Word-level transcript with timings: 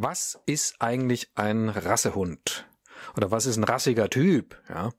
Was 0.00 0.38
ist 0.46 0.76
eigentlich 0.78 1.28
ein 1.34 1.70
Rassehund? 1.70 2.68
Oder 3.16 3.32
was 3.32 3.46
ist 3.46 3.56
ein 3.56 3.64
rassiger 3.64 4.08
Typ? 4.08 4.56
Ja. 4.68 4.92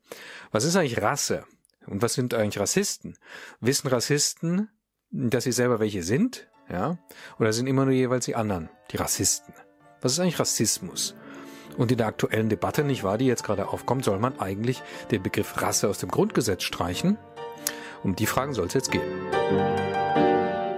Was 0.52 0.66
ist 0.66 0.76
eigentlich 0.76 1.02
Rasse? 1.02 1.46
Und 1.88 2.02
was 2.02 2.16
sind 2.16 2.34
eigentlich 2.34 2.60
Rassisten? 2.60 3.16
Wissen 3.62 3.88
Rassisten, 3.88 4.68
dass 5.10 5.46
sie 5.46 5.54
selber 5.54 5.80
welche 5.80 6.04
sind? 6.04 6.50
Ja. 6.68 6.98
Oder 7.40 7.54
sind 7.54 7.68
immer 7.68 7.86
nur 7.86 7.94
jeweils 7.94 8.26
die 8.26 8.36
anderen, 8.36 8.70
die 8.92 8.98
Rassisten? 8.98 9.54
Was 10.02 10.12
ist 10.12 10.20
eigentlich 10.20 10.40
Rassismus? 10.42 11.16
Und 11.78 11.94
in 11.94 11.98
der 11.98 12.08
aktuellen 12.08 12.50
Debatte, 12.50 12.84
nicht 12.84 13.06
wahr, 13.06 13.18
die 13.18 13.28
jetzt 13.28 13.46
gerade 13.46 13.70
aufkommt, 13.70 14.04
soll 14.04 14.20
man 14.20 14.38
eigentlich 14.38 14.84
den 15.12 15.24
Begriff 15.24 15.62
Rasse 15.62 15.88
aus 15.88 16.00
dem 16.00 16.12
Grundgesetz 16.12 16.64
streichen? 16.64 17.18
Um 18.04 18.18
die 18.18 18.26
Fragen 18.26 18.54
soll 18.54 18.68
es 18.68 18.74
jetzt 18.74 18.92
gehen. 18.92 19.32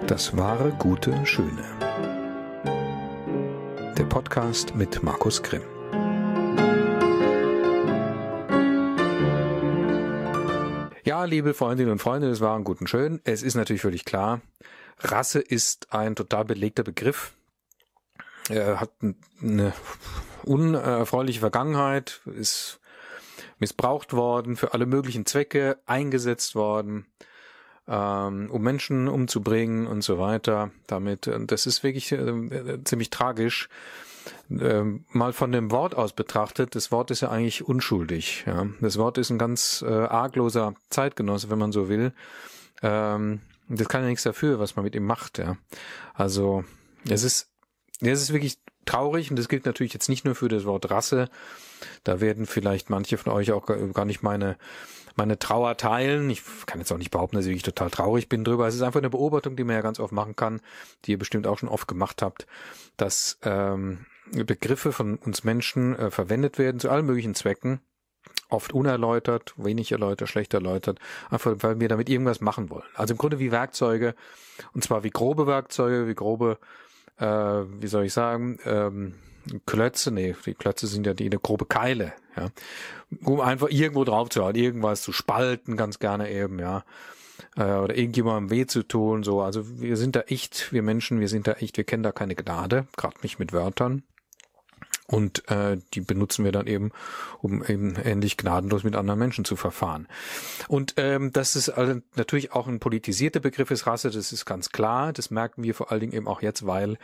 Das 0.06 0.38
wahre, 0.38 0.70
gute, 0.78 1.26
schöne. 1.26 1.91
Der 4.02 4.08
Podcast 4.08 4.74
mit 4.74 5.04
Markus 5.04 5.44
Grimm. 5.44 5.62
Ja, 11.04 11.24
liebe 11.26 11.54
Freundinnen 11.54 11.92
und 11.92 12.00
Freunde, 12.00 12.28
das 12.28 12.42
war 12.42 12.58
ein 12.58 12.64
guten 12.64 12.88
schön. 12.88 13.22
Es 13.26 13.44
ist 13.44 13.54
natürlich 13.54 13.84
völlig 13.84 14.04
klar, 14.04 14.42
Rasse 14.98 15.40
ist 15.40 15.94
ein 15.94 16.16
total 16.16 16.46
belegter 16.46 16.82
Begriff. 16.82 17.34
Er 18.50 18.80
hat 18.80 18.90
eine 19.40 19.72
unerfreuliche 20.46 21.42
Vergangenheit, 21.42 22.22
ist 22.26 22.80
missbraucht 23.60 24.14
worden, 24.14 24.56
für 24.56 24.74
alle 24.74 24.88
möglichen 24.88 25.28
Zwecke 25.28 25.78
eingesetzt 25.86 26.56
worden, 26.56 27.06
um 27.98 28.62
Menschen 28.62 29.08
umzubringen 29.08 29.88
und 29.88 30.04
so 30.04 30.18
weiter. 30.18 30.72
Damit, 30.88 31.30
das 31.48 31.66
ist 31.66 31.84
wirklich 31.84 32.12
äh, 32.12 32.84
ziemlich 32.84 33.10
tragisch. 33.10 33.70
Ähm, 34.50 35.06
mal 35.10 35.34
von 35.34 35.52
dem 35.52 35.72
Wort 35.72 35.96
aus 35.96 36.14
betrachtet, 36.14 36.76
das 36.76 36.92
Wort 36.92 37.10
ist 37.12 37.22
ja 37.22 37.30
eigentlich 37.30 37.64
unschuldig. 37.64 38.44
Ja? 38.46 38.68
Das 38.80 38.98
Wort 38.98 39.18
ist 39.18 39.30
ein 39.30 39.40
ganz 39.40 39.84
äh, 39.86 39.92
argloser 39.92 40.76
Zeitgenosse, 40.90 41.50
wenn 41.50 41.58
man 41.58 41.72
so 41.72 41.90
will. 41.90 42.14
Ähm, 42.84 43.42
das 43.68 43.88
kann 43.88 44.04
ja 44.04 44.10
nichts 44.10 44.24
dafür, 44.24 44.60
was 44.60 44.76
man 44.76 44.86
mit 44.86 44.96
ihm 44.96 45.06
macht. 45.06 45.38
Ja? 45.38 45.58
Also 46.14 46.64
es 47.10 47.24
ist 47.24 47.52
es 48.02 48.22
ist 48.22 48.34
wirklich 48.34 48.58
traurig 48.86 49.30
und 49.30 49.38
das 49.38 49.48
gilt 49.48 49.66
natürlich 49.66 49.94
jetzt 49.94 50.10
nicht 50.10 50.26
nur 50.26 50.36
für 50.36 50.48
das 50.48 50.66
Wort 50.66 50.90
Rasse. 50.90 51.30
Da 52.04 52.20
werden 52.20 52.46
vielleicht 52.46 52.90
manche 52.90 53.18
von 53.18 53.32
euch 53.34 53.52
auch 53.52 53.66
gar 53.66 54.06
nicht 54.06 54.24
meine 54.24 54.58
meine 55.16 55.40
Trauer 55.40 55.78
teilen. 55.78 56.30
Ich 56.30 56.42
kann 56.66 56.80
jetzt 56.80 56.92
auch 56.92 56.98
nicht 56.98 57.12
behaupten, 57.12 57.36
dass 57.36 57.46
ich 57.46 57.64
total 57.64 57.90
traurig 57.90 58.30
bin 58.30 58.44
drüber. 58.44 58.68
Es 58.68 58.76
ist 58.76 58.82
einfach 58.82 59.00
eine 59.00 59.10
Beobachtung, 59.10 59.56
die 59.56 59.64
man 59.64 59.76
ja 59.76 59.82
ganz 59.82 60.00
oft 60.00 60.14
machen 60.14 60.36
kann, 60.36 60.62
die 61.06 61.12
ihr 61.12 61.20
bestimmt 61.20 61.48
auch 61.48 61.60
schon 61.60 61.70
oft 61.70 61.88
gemacht 61.88 62.22
habt, 62.22 62.48
dass 62.98 63.38
ähm, 63.44 64.06
Begriffe 64.32 64.92
von 64.92 65.18
uns 65.18 65.44
Menschen 65.44 65.98
äh, 65.98 66.12
verwendet 66.12 66.58
werden 66.58 66.80
zu 66.80 66.90
allen 66.90 67.06
möglichen 67.06 67.36
Zwecken, 67.36 67.82
oft 68.50 68.74
unerläutert, 68.74 69.54
wenig 69.58 69.92
erläutert, 69.92 70.30
schlecht 70.30 70.54
erläutert, 70.54 71.00
einfach 71.30 71.56
weil 71.60 71.80
wir 71.80 71.90
damit 71.90 72.10
irgendwas 72.10 72.42
machen 72.42 72.70
wollen. 72.70 72.88
Also 72.96 73.14
im 73.14 73.18
Grunde 73.18 73.40
wie 73.40 73.52
Werkzeuge, 73.52 74.16
und 74.74 74.84
zwar 74.84 75.04
wie 75.04 75.10
grobe 75.10 75.48
Werkzeuge, 75.48 76.08
wie 76.08 76.16
grobe 76.16 76.58
äh, 77.18 77.26
wie 77.26 77.88
soll 77.88 78.06
ich 78.06 78.14
sagen, 78.14 78.60
ähm, 78.66 79.16
Klötze, 79.66 80.12
nee, 80.12 80.36
die 80.46 80.54
Klötze 80.54 80.88
sind 80.88 81.08
ja 81.08 81.14
die 81.14 81.26
eine 81.26 81.40
grobe 81.40 81.66
Keile, 81.66 82.14
ja, 82.38 82.50
um 83.24 83.40
einfach 83.40 83.70
irgendwo 83.70 84.04
drauf 84.04 84.30
zu 84.30 84.44
hauen, 84.44 84.56
irgendwas 84.56 85.02
zu 85.02 85.12
spalten, 85.12 85.78
ganz 85.78 86.00
gerne 86.00 86.30
eben, 86.30 86.60
ja, 86.60 86.84
äh, 87.58 87.64
oder 87.64 87.98
irgendjemandem 87.98 88.52
weh 88.52 88.66
zu 88.66 88.84
tun, 88.84 89.24
so, 89.24 89.42
also 89.42 89.80
wir 89.80 89.98
sind 89.98 90.16
da 90.16 90.22
echt, 90.22 90.72
wir 90.72 90.84
Menschen, 90.84 91.20
wir 91.20 91.28
sind 91.28 91.48
da 91.48 91.54
echt, 91.54 91.78
wir 91.78 91.84
kennen 91.84 92.04
da 92.04 92.12
keine 92.12 92.36
Gnade, 92.36 92.88
gerade 92.98 93.18
nicht 93.24 93.40
mit 93.40 93.52
Wörtern, 93.52 94.04
und 95.12 95.50
äh, 95.52 95.78
die 95.94 96.02
benutzen 96.02 96.46
wir 96.46 96.54
dann 96.54 96.68
eben, 96.68 96.92
um 97.42 97.64
eben 97.64 97.96
ähnlich 97.96 98.38
gnadenlos 98.38 98.84
mit 98.84 98.96
anderen 98.96 99.20
Menschen 99.20 99.44
zu 99.44 99.58
verfahren. 99.58 100.08
Und 100.70 100.94
ähm, 100.96 101.34
das 101.34 101.58
ist 101.58 101.70
also 101.70 102.00
natürlich 102.16 102.54
auch 102.54 102.68
ein 102.68 102.80
politisierter 102.80 103.42
Begriff 103.42 103.72
ist 103.72 103.86
Rasse, 103.86 104.10
das 104.10 104.32
ist 104.32 104.46
ganz 104.46 104.70
klar. 104.70 105.12
Das 105.12 105.30
merken 105.30 105.64
wir 105.64 105.76
vor 105.76 105.92
allen 105.92 106.00
Dingen 106.00 106.14
eben 106.14 106.28
auch 106.28 106.42
jetzt, 106.42 106.66
weil 106.66 106.98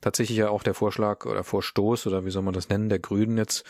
tatsächlich 0.00 0.38
ja 0.38 0.48
auch 0.48 0.64
der 0.64 0.74
Vorschlag 0.74 1.24
oder 1.24 1.44
Vorstoß 1.44 2.08
oder 2.08 2.24
wie 2.24 2.30
soll 2.30 2.42
man 2.42 2.54
das 2.54 2.68
nennen, 2.68 2.88
der 2.88 2.98
Grünen 2.98 3.38
jetzt 3.38 3.64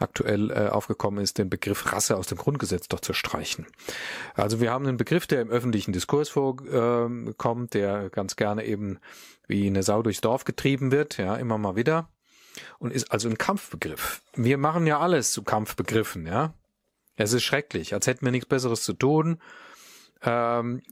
aktuell 0.00 0.50
äh, 0.50 0.68
aufgekommen 0.70 1.22
ist, 1.22 1.36
den 1.36 1.50
Begriff 1.50 1.92
Rasse 1.92 2.16
aus 2.16 2.26
dem 2.26 2.38
Grundgesetz 2.38 2.88
doch 2.88 3.00
zu 3.00 3.12
streichen. 3.12 3.66
Also 4.34 4.60
wir 4.60 4.72
haben 4.72 4.86
einen 4.86 4.96
Begriff, 4.96 5.26
der 5.26 5.42
im 5.42 5.50
öffentlichen 5.50 5.92
Diskurs 5.92 6.30
vorkommt, 6.30 7.74
äh, 7.74 7.78
der 7.78 8.08
ganz 8.08 8.36
gerne 8.36 8.64
eben 8.64 8.98
wie 9.46 9.66
eine 9.66 9.82
Sau 9.82 10.02
durchs 10.02 10.22
Dorf 10.22 10.44
getrieben 10.44 10.90
wird, 10.90 11.18
ja, 11.18 11.36
immer 11.36 11.58
mal 11.58 11.76
wieder 11.76 12.08
und 12.78 12.92
ist 12.92 13.10
also 13.10 13.28
ein 13.28 13.38
Kampfbegriff. 13.38 14.22
Wir 14.34 14.58
machen 14.58 14.86
ja 14.86 15.00
alles 15.00 15.32
zu 15.32 15.42
Kampfbegriffen, 15.42 16.26
ja. 16.26 16.54
Es 17.16 17.32
ist 17.32 17.44
schrecklich, 17.44 17.94
als 17.94 18.06
hätten 18.06 18.24
wir 18.24 18.32
nichts 18.32 18.48
Besseres 18.48 18.82
zu 18.82 18.92
tun, 18.92 19.40
ähm, 20.22 20.82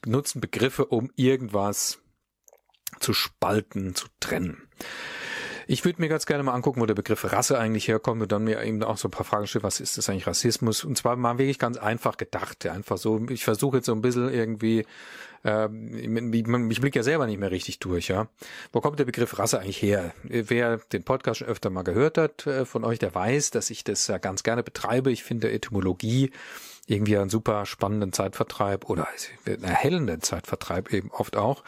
benutzen 0.00 0.40
Begriffe, 0.40 0.86
um 0.86 1.10
irgendwas 1.16 1.98
zu 3.00 3.12
spalten, 3.12 3.94
zu 3.94 4.06
trennen. 4.20 4.68
Ich 5.66 5.84
würde 5.84 6.00
mir 6.00 6.08
ganz 6.08 6.26
gerne 6.26 6.42
mal 6.42 6.54
angucken, 6.54 6.80
wo 6.80 6.86
der 6.86 6.94
Begriff 6.94 7.30
Rasse 7.32 7.58
eigentlich 7.58 7.88
herkommt 7.88 8.22
und 8.22 8.32
dann 8.32 8.44
mir 8.44 8.62
eben 8.62 8.82
auch 8.82 8.96
so 8.96 9.08
ein 9.08 9.10
paar 9.10 9.24
Fragen 9.24 9.46
stellen, 9.46 9.62
was 9.62 9.80
ist 9.80 9.98
das 9.98 10.08
eigentlich 10.08 10.26
Rassismus? 10.26 10.84
Und 10.84 10.96
zwar 10.96 11.16
mal 11.16 11.38
wirklich 11.38 11.58
ganz 11.58 11.76
einfach 11.76 12.16
gedacht, 12.16 12.66
einfach 12.66 12.98
so, 12.98 13.24
ich 13.28 13.44
versuche 13.44 13.78
jetzt 13.78 13.86
so 13.86 13.92
ein 13.92 14.02
bisschen 14.02 14.32
irgendwie, 14.32 14.84
äh, 15.44 15.68
ich 15.68 16.80
blicke 16.80 16.98
ja 16.98 17.02
selber 17.02 17.26
nicht 17.26 17.38
mehr 17.38 17.50
richtig 17.50 17.78
durch, 17.78 18.08
ja. 18.08 18.28
Wo 18.72 18.80
kommt 18.80 18.98
der 18.98 19.04
Begriff 19.04 19.38
Rasse 19.38 19.60
eigentlich 19.60 19.80
her? 19.82 20.14
Wer 20.24 20.78
den 20.78 21.04
Podcast 21.04 21.38
schon 21.38 21.48
öfter 21.48 21.70
mal 21.70 21.82
gehört 21.82 22.18
hat 22.18 22.46
äh, 22.46 22.64
von 22.64 22.84
euch, 22.84 22.98
der 22.98 23.14
weiß, 23.14 23.50
dass 23.50 23.70
ich 23.70 23.84
das 23.84 24.06
ja 24.06 24.18
ganz 24.18 24.42
gerne 24.42 24.62
betreibe. 24.62 25.10
Ich 25.10 25.24
finde 25.24 25.52
Etymologie 25.52 26.30
irgendwie 26.86 27.16
einen 27.16 27.30
super 27.30 27.64
spannenden 27.64 28.12
Zeitvertreib 28.12 28.90
oder 28.90 29.06
erhellenden 29.44 30.20
Zeitvertreib 30.20 30.92
eben 30.92 31.10
oft 31.10 31.36
auch. 31.36 31.62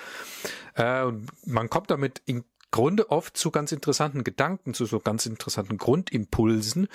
Äh, 0.74 1.12
man 1.46 1.70
kommt 1.70 1.90
damit 1.90 2.20
in 2.26 2.44
Grunde 2.74 3.08
oft 3.12 3.36
zu 3.36 3.52
ganz 3.52 3.70
interessanten 3.70 4.24
Gedanken, 4.24 4.74
zu 4.74 4.84
so 4.84 4.98
ganz 4.98 5.26
interessanten 5.26 5.78
Grundimpulsen. 5.78 6.88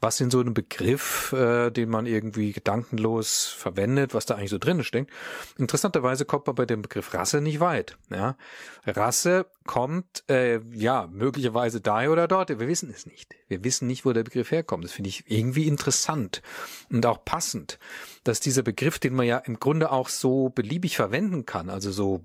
Was 0.00 0.20
in 0.20 0.30
so 0.30 0.38
einem 0.38 0.54
Begriff, 0.54 1.32
äh, 1.32 1.72
den 1.72 1.90
man 1.90 2.06
irgendwie 2.06 2.52
gedankenlos 2.52 3.46
verwendet, 3.46 4.14
was 4.14 4.26
da 4.26 4.36
eigentlich 4.36 4.50
so 4.50 4.58
drin 4.58 4.84
steckt. 4.84 5.10
Interessanterweise 5.58 6.24
kommt 6.24 6.46
man 6.46 6.54
bei 6.54 6.66
dem 6.66 6.82
Begriff 6.82 7.12
Rasse 7.14 7.40
nicht 7.40 7.58
weit. 7.58 7.96
Ja? 8.10 8.36
Rasse 8.86 9.46
kommt, 9.64 10.24
äh, 10.28 10.60
ja, 10.72 11.08
möglicherweise 11.10 11.80
daher 11.80 12.12
oder 12.12 12.28
dort. 12.28 12.50
Wir 12.50 12.68
wissen 12.68 12.90
es 12.90 13.06
nicht. 13.06 13.34
Wir 13.48 13.64
wissen 13.64 13.86
nicht, 13.86 14.04
wo 14.04 14.12
der 14.12 14.24
Begriff 14.24 14.50
herkommt. 14.50 14.84
Das 14.84 14.92
finde 14.92 15.08
ich 15.08 15.24
irgendwie 15.26 15.66
interessant 15.66 16.42
und 16.90 17.04
auch 17.06 17.24
passend 17.24 17.78
dass 18.24 18.40
dieser 18.40 18.62
Begriff, 18.62 18.98
den 18.98 19.14
man 19.14 19.26
ja 19.26 19.36
im 19.38 19.60
Grunde 19.60 19.92
auch 19.92 20.08
so 20.08 20.48
beliebig 20.48 20.96
verwenden 20.96 21.44
kann, 21.44 21.68
also 21.68 21.92
so, 21.92 22.22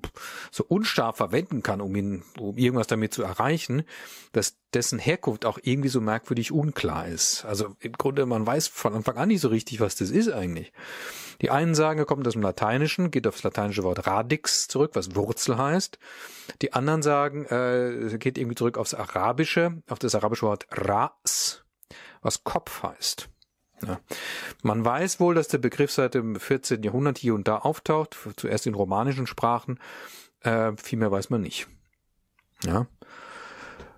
so 0.50 0.64
unscharf 0.66 1.18
verwenden 1.18 1.62
kann, 1.62 1.82
um 1.82 1.94
ihn, 1.96 2.24
um 2.40 2.58
irgendwas 2.58 2.88
damit 2.88 3.14
zu 3.14 3.22
erreichen, 3.22 3.84
dass 4.32 4.56
dessen 4.74 4.98
Herkunft 4.98 5.46
auch 5.46 5.60
irgendwie 5.62 5.90
so 5.90 6.00
merkwürdig 6.00 6.52
unklar 6.52 7.08
ist. 7.08 7.44
Also 7.46 7.76
im 7.82 7.92
Grunde, 7.94 8.26
man 8.26 8.48
weiß 8.48 8.70
von 8.70 8.94
Anfang 8.94 9.18
an 9.18 9.28
nicht 9.28 9.42
so 9.42 9.50
richtig, 9.50 9.82
was 9.82 9.96
das 9.96 10.10
ist 10.10 10.30
eigentlich. 10.30 10.72
Die 11.42 11.50
einen 11.50 11.76
sagen, 11.76 12.00
er 12.00 12.06
kommt 12.06 12.28
aus 12.28 12.34
dem 12.34 12.42
Lateinischen, 12.42 13.12
geht 13.12 13.28
aufs 13.28 13.44
lateinische 13.44 13.84
Wort 13.84 14.06
radix 14.08 14.68
zurück, 14.68 14.92
was 14.94 15.16
Wurzel 15.16 15.58
heißt. 15.58 15.98
Die 16.62 16.74
anderen 16.74 17.02
sagen, 17.02 17.46
äh, 17.46 18.18
geht 18.18 18.38
irgendwie 18.38 18.56
zurück 18.56 18.78
aufs 18.78 18.94
Arabische, 18.94 19.82
auf 19.88 20.00
das 20.00 20.16
arabische 20.16 20.46
Wort 20.46 20.68
ras, 20.72 21.64
was 22.22 22.44
Kopf 22.44 22.84
heißt. 22.84 23.30
Ja. 23.86 24.00
Man 24.62 24.84
weiß 24.84 25.20
wohl, 25.20 25.36
dass 25.36 25.48
der 25.48 25.58
Begriff 25.58 25.92
seit 25.92 26.14
dem 26.14 26.38
14. 26.38 26.84
Jahrhundert 26.84 27.18
hier 27.18 27.34
und 27.34 27.48
da 27.48 27.58
auftaucht, 27.58 28.18
zuerst 28.36 28.68
in 28.68 28.74
romanischen 28.74 29.28
Sprachen. 29.28 29.80
Äh, 30.42 30.74
viel 30.76 31.00
mehr 31.00 31.12
weiß 31.12 31.30
man 31.30 31.42
nicht. 31.42 31.68
Ja. 32.64 32.88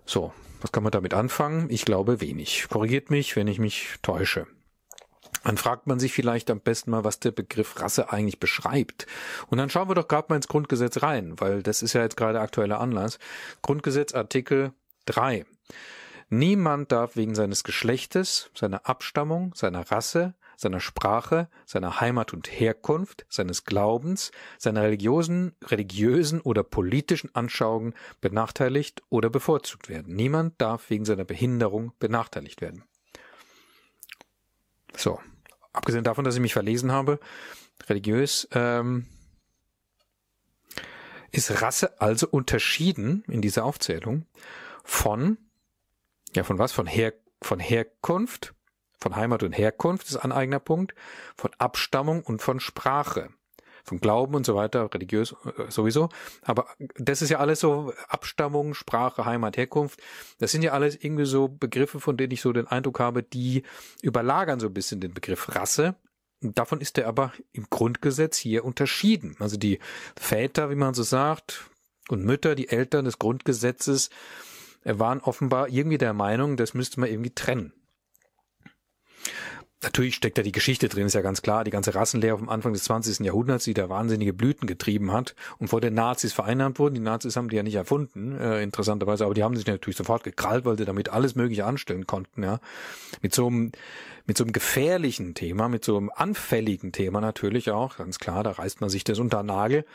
So, 0.05 0.33
was 0.61 0.71
kann 0.71 0.83
man 0.83 0.91
damit 0.91 1.13
anfangen? 1.13 1.69
Ich 1.69 1.85
glaube 1.85 2.21
wenig. 2.21 2.67
Korrigiert 2.69 3.09
mich, 3.09 3.35
wenn 3.35 3.47
ich 3.47 3.57
mich 3.59 3.95
täusche. 4.03 4.45
Dann 5.43 5.57
fragt 5.57 5.87
man 5.87 5.99
sich 5.99 6.13
vielleicht 6.13 6.49
am 6.51 6.59
besten 6.59 6.91
mal, 6.91 7.03
was 7.03 7.19
der 7.19 7.31
Begriff 7.31 7.79
Rasse 7.79 8.11
eigentlich 8.11 8.39
beschreibt. 8.39 9.07
Und 9.47 9.57
dann 9.57 9.69
schauen 9.69 9.89
wir 9.89 9.95
doch 9.95 10.07
gerade 10.07 10.27
mal 10.29 10.35
ins 10.35 10.47
Grundgesetz 10.47 11.01
rein, 11.01 11.39
weil 11.39 11.63
das 11.63 11.81
ist 11.81 11.93
ja 11.93 12.01
jetzt 12.01 12.17
gerade 12.17 12.39
aktueller 12.39 12.79
Anlass. 12.79 13.17
Grundgesetz 13.61 14.13
Artikel 14.13 14.73
3. 15.05 15.45
Niemand 16.29 16.91
darf 16.91 17.15
wegen 17.15 17.35
seines 17.35 17.63
Geschlechtes, 17.63 18.51
seiner 18.53 18.87
Abstammung, 18.87 19.53
seiner 19.55 19.91
Rasse, 19.91 20.35
seiner 20.55 20.79
Sprache, 20.79 21.49
seiner 21.65 21.99
Heimat 21.99 22.33
und 22.33 22.47
Herkunft, 22.47 23.25
seines 23.29 23.65
Glaubens, 23.65 24.31
seiner 24.57 24.83
religiösen, 24.83 25.55
religiösen 25.65 26.39
oder 26.39 26.63
politischen 26.63 27.33
Anschauungen 27.35 27.95
benachteiligt 28.21 29.01
oder 29.09 29.29
bevorzugt 29.29 29.89
werden. 29.89 30.15
Niemand 30.15 30.61
darf 30.61 30.89
wegen 30.89 31.03
seiner 31.03 31.25
Behinderung 31.25 31.91
benachteiligt 31.99 32.61
werden. 32.61 32.83
So, 34.95 35.19
abgesehen 35.73 36.03
davon, 36.03 36.25
dass 36.25 36.35
ich 36.35 36.41
mich 36.41 36.53
verlesen 36.53 36.91
habe, 36.91 37.19
religiös, 37.87 38.47
ähm, 38.51 39.07
ist 41.31 41.61
Rasse 41.61 41.99
also 42.01 42.27
unterschieden 42.29 43.23
in 43.27 43.41
dieser 43.41 43.63
Aufzählung 43.63 44.25
von 44.83 45.37
Ja, 46.35 46.43
von 46.43 46.59
was? 46.59 46.71
Von, 46.71 46.87
Her 46.87 47.13
von 47.41 47.59
Herkunft, 47.59 48.53
von 48.99 49.15
Heimat 49.15 49.43
und 49.43 49.53
Herkunft 49.53 50.09
ist 50.09 50.17
ein 50.17 50.31
eigener 50.31 50.59
Punkt, 50.59 50.93
von 51.35 51.51
Abstammung 51.57 52.23
und 52.23 52.41
von 52.41 52.59
Sprache 52.59 53.29
von 53.83 53.99
Glauben 53.99 54.35
und 54.35 54.45
so 54.45 54.55
weiter, 54.55 54.93
religiös 54.93 55.35
äh, 55.45 55.69
sowieso. 55.69 56.09
Aber 56.41 56.67
das 56.97 57.21
ist 57.21 57.29
ja 57.29 57.39
alles 57.39 57.59
so 57.59 57.93
Abstammung, 58.07 58.73
Sprache, 58.73 59.25
Heimat, 59.25 59.57
Herkunft. 59.57 60.01
Das 60.39 60.51
sind 60.51 60.63
ja 60.63 60.71
alles 60.71 60.95
irgendwie 61.01 61.25
so 61.25 61.47
Begriffe, 61.47 61.99
von 61.99 62.17
denen 62.17 62.31
ich 62.31 62.41
so 62.41 62.53
den 62.53 62.67
Eindruck 62.67 62.99
habe, 62.99 63.23
die 63.23 63.63
überlagern 64.01 64.59
so 64.59 64.67
ein 64.67 64.73
bisschen 64.73 64.99
den 64.99 65.13
Begriff 65.13 65.55
Rasse. 65.55 65.95
Davon 66.41 66.81
ist 66.81 66.97
er 66.97 67.07
aber 67.07 67.33
im 67.51 67.67
Grundgesetz 67.69 68.37
hier 68.37 68.65
unterschieden. 68.65 69.35
Also 69.39 69.57
die 69.57 69.79
Väter, 70.19 70.69
wie 70.71 70.75
man 70.75 70.93
so 70.93 71.03
sagt, 71.03 71.69
und 72.09 72.25
Mütter, 72.25 72.55
die 72.55 72.69
Eltern 72.69 73.05
des 73.05 73.19
Grundgesetzes, 73.19 74.09
äh, 74.83 74.97
waren 74.97 75.19
offenbar 75.19 75.69
irgendwie 75.69 75.97
der 75.97 76.13
Meinung, 76.13 76.57
das 76.57 76.73
müsste 76.73 76.99
man 76.99 77.09
irgendwie 77.09 77.33
trennen. 77.33 77.73
Natürlich 79.83 80.13
steckt 80.13 80.37
da 80.37 80.43
die 80.43 80.51
Geschichte 80.51 80.89
drin, 80.89 81.07
ist 81.07 81.15
ja 81.15 81.21
ganz 81.21 81.41
klar. 81.41 81.63
Die 81.63 81.71
ganze 81.71 81.95
Rassenlehre 81.95 82.37
vom 82.37 82.49
Anfang 82.49 82.73
des 82.73 82.83
20. 82.83 83.25
Jahrhunderts, 83.25 83.63
die 83.63 83.73
da 83.73 83.89
wahnsinnige 83.89 84.31
Blüten 84.31 84.67
getrieben 84.67 85.11
hat 85.11 85.35
und 85.57 85.69
vor 85.69 85.81
den 85.81 85.95
Nazis 85.95 86.33
vereinnahmt 86.33 86.77
wurden. 86.77 86.93
Die 86.93 87.01
Nazis 87.01 87.35
haben 87.35 87.49
die 87.49 87.55
ja 87.55 87.63
nicht 87.63 87.75
erfunden, 87.75 88.37
äh, 88.37 88.61
interessanterweise, 88.61 89.25
aber 89.25 89.33
die 89.33 89.43
haben 89.43 89.55
sich 89.55 89.65
natürlich 89.65 89.97
sofort 89.97 90.23
gekrallt, 90.23 90.65
weil 90.65 90.77
sie 90.77 90.85
damit 90.85 91.09
alles 91.09 91.33
Mögliche 91.33 91.65
anstellen 91.65 92.05
konnten, 92.05 92.43
ja. 92.43 92.59
Mit 93.23 93.33
so 93.33 93.47
einem, 93.47 93.71
mit 94.27 94.37
so 94.37 94.43
einem 94.43 94.53
gefährlichen 94.53 95.33
Thema, 95.33 95.67
mit 95.67 95.83
so 95.83 95.97
einem 95.97 96.11
anfälligen 96.13 96.91
Thema 96.91 97.19
natürlich 97.19 97.71
auch, 97.71 97.97
ganz 97.97 98.19
klar, 98.19 98.43
da 98.43 98.51
reißt 98.51 98.81
man 98.81 98.89
sich 98.91 99.03
das 99.03 99.17
unter 99.17 99.41
Nagel. 99.41 99.85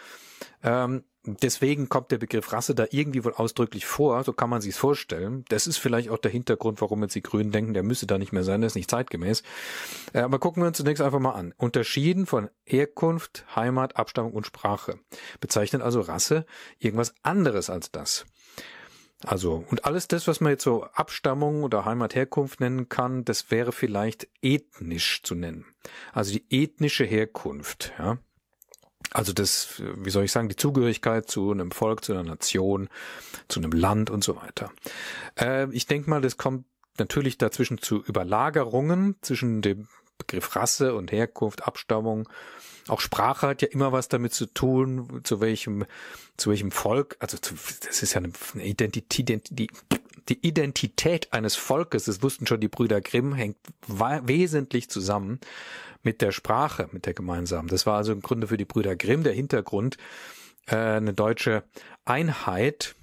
Ähm, 0.65 1.05
deswegen 1.27 1.89
kommt 1.89 2.11
der 2.11 2.19
Begriff 2.19 2.53
Rasse 2.53 2.75
da 2.75 2.87
irgendwie 2.91 3.25
wohl 3.25 3.35
ausdrücklich 3.35 3.87
vor, 3.87 4.23
so 4.25 4.33
kann 4.33 4.51
man 4.51 4.61
sich's 4.61 4.79
vorstellen. 4.79 5.45
Das 5.49 5.67
ist 5.67 5.79
vielleicht 5.79 6.11
auch 6.11 6.19
der 6.19 6.31
Hintergrund, 6.31 6.81
warum 6.81 7.03
jetzt 7.03 7.15
die 7.15 7.23
Grünen 7.23 7.53
denken, 7.53 7.75
der 7.75 7.83
müsse 7.83 8.07
da 8.07 8.19
nicht 8.19 8.33
mehr 8.33 8.45
sein, 8.45 8.61
der 8.61 8.69
ist 8.69 8.77
nicht 8.77 8.91
zeitgemäß. 8.91 9.43
Äh, 10.13 10.21
aber 10.21 10.39
gucken 10.39 10.63
wir 10.63 10.69
uns 10.69 10.77
zunächst 10.77 11.03
einfach 11.03 11.21
mal 11.21 11.33
an. 11.33 11.55
Unterschieden 11.57 12.27
von 12.27 12.49
Herkunft, 12.65 13.45
Heimat, 13.55 13.97
Abstammung 13.97 14.33
und 14.33 14.47
Sprache. 14.47 14.99
Bezeichnet 15.41 15.83
also 15.83 16.01
Rasse 16.01 16.47
irgendwas 16.79 17.15
anderes 17.23 17.71
als 17.71 17.91
das. 17.91 18.27
Also, 19.25 19.65
und 19.71 19.87
alles 19.87 20.09
das, 20.09 20.29
was 20.29 20.41
man 20.41 20.53
jetzt 20.53 20.65
so 20.65 20.85
Abstammung 20.85 21.63
oder 21.63 21.85
Heimatherkunft 21.85 22.61
nennen 22.61 22.89
kann, 22.89 23.25
das 23.25 23.51
wäre 23.51 23.73
vielleicht 23.73 24.29
ethnisch 24.43 25.23
zu 25.23 25.35
nennen. 25.35 25.65
Also 26.13 26.33
die 26.33 26.45
ethnische 26.51 27.05
Herkunft, 27.05 27.93
ja. 27.99 28.19
Also 29.13 29.33
das, 29.33 29.83
wie 29.97 30.11
soll 30.11 30.25
ich 30.25 30.33
sagen, 30.33 30.49
die 30.49 30.57
Zugehörigkeit 30.57 31.29
zu 31.29 31.51
einem 31.51 31.71
Volk, 31.71 32.05
zu 32.05 32.13
einer 32.13 32.25
Nation, 32.25 32.89
zu 33.49 33.61
einem 33.61 33.73
Land 33.73 34.11
und 34.11 34.25
so 34.25 34.37
weiter. 34.37 34.73
Äh, 35.39 35.71
ich 35.71 35.87
denke 35.87 36.11
mal, 36.11 36.21
das 36.21 36.37
kommt 36.37 36.65
natürlich 36.99 37.39
dazwischen 37.39 37.79
zu 37.79 38.03
Überlagerungen 38.03 39.17
zwischen 39.21 39.63
dem 39.63 39.89
Begriff 40.19 40.57
Rasse 40.57 40.95
und 40.95 41.13
Herkunft, 41.13 41.67
Abstammung. 41.67 42.29
Auch 42.89 43.01
Sprache 43.01 43.49
hat 43.49 43.63
ja 43.63 43.69
immer 43.69 43.93
was 43.93 44.09
damit 44.09 44.33
zu 44.33 44.47
tun, 44.47 45.21
zu 45.25 45.41
welchem, 45.41 45.85
zu 46.37 46.51
welchem 46.51 46.71
Volk, 46.71 47.17
also 47.19 47.37
zu, 47.37 47.55
das 47.85 48.03
ist 48.03 48.15
ja 48.15 48.21
eine, 48.21 48.33
Identität, 48.65 49.49
die, 49.51 49.69
die 50.29 50.47
Identität 50.47 51.33
eines 51.33 51.57
Volkes, 51.57 52.05
das 52.05 52.23
wussten 52.23 52.47
schon 52.47 52.61
die 52.61 52.69
Brüder 52.69 53.01
Grimm, 53.01 53.35
hängt 53.35 53.57
wesentlich 53.87 54.91
zusammen 54.91 55.41
mit 56.03 56.21
der 56.21 56.33
Sprache, 56.33 56.89
mit 56.93 57.07
der 57.07 57.15
gemeinsamen. 57.15 57.69
Das 57.69 57.87
war 57.87 57.97
also 57.97 58.13
im 58.13 58.23
Grunde 58.23 58.47
für 58.47 58.57
die 58.57 58.65
Brüder 58.65 58.97
Grimm 58.97 59.23
der 59.23 59.33
Hintergrund, 59.33 59.97
äh, 60.67 60.77
eine 60.77 61.15
deutsche 61.15 61.65
Einheit. 62.05 62.95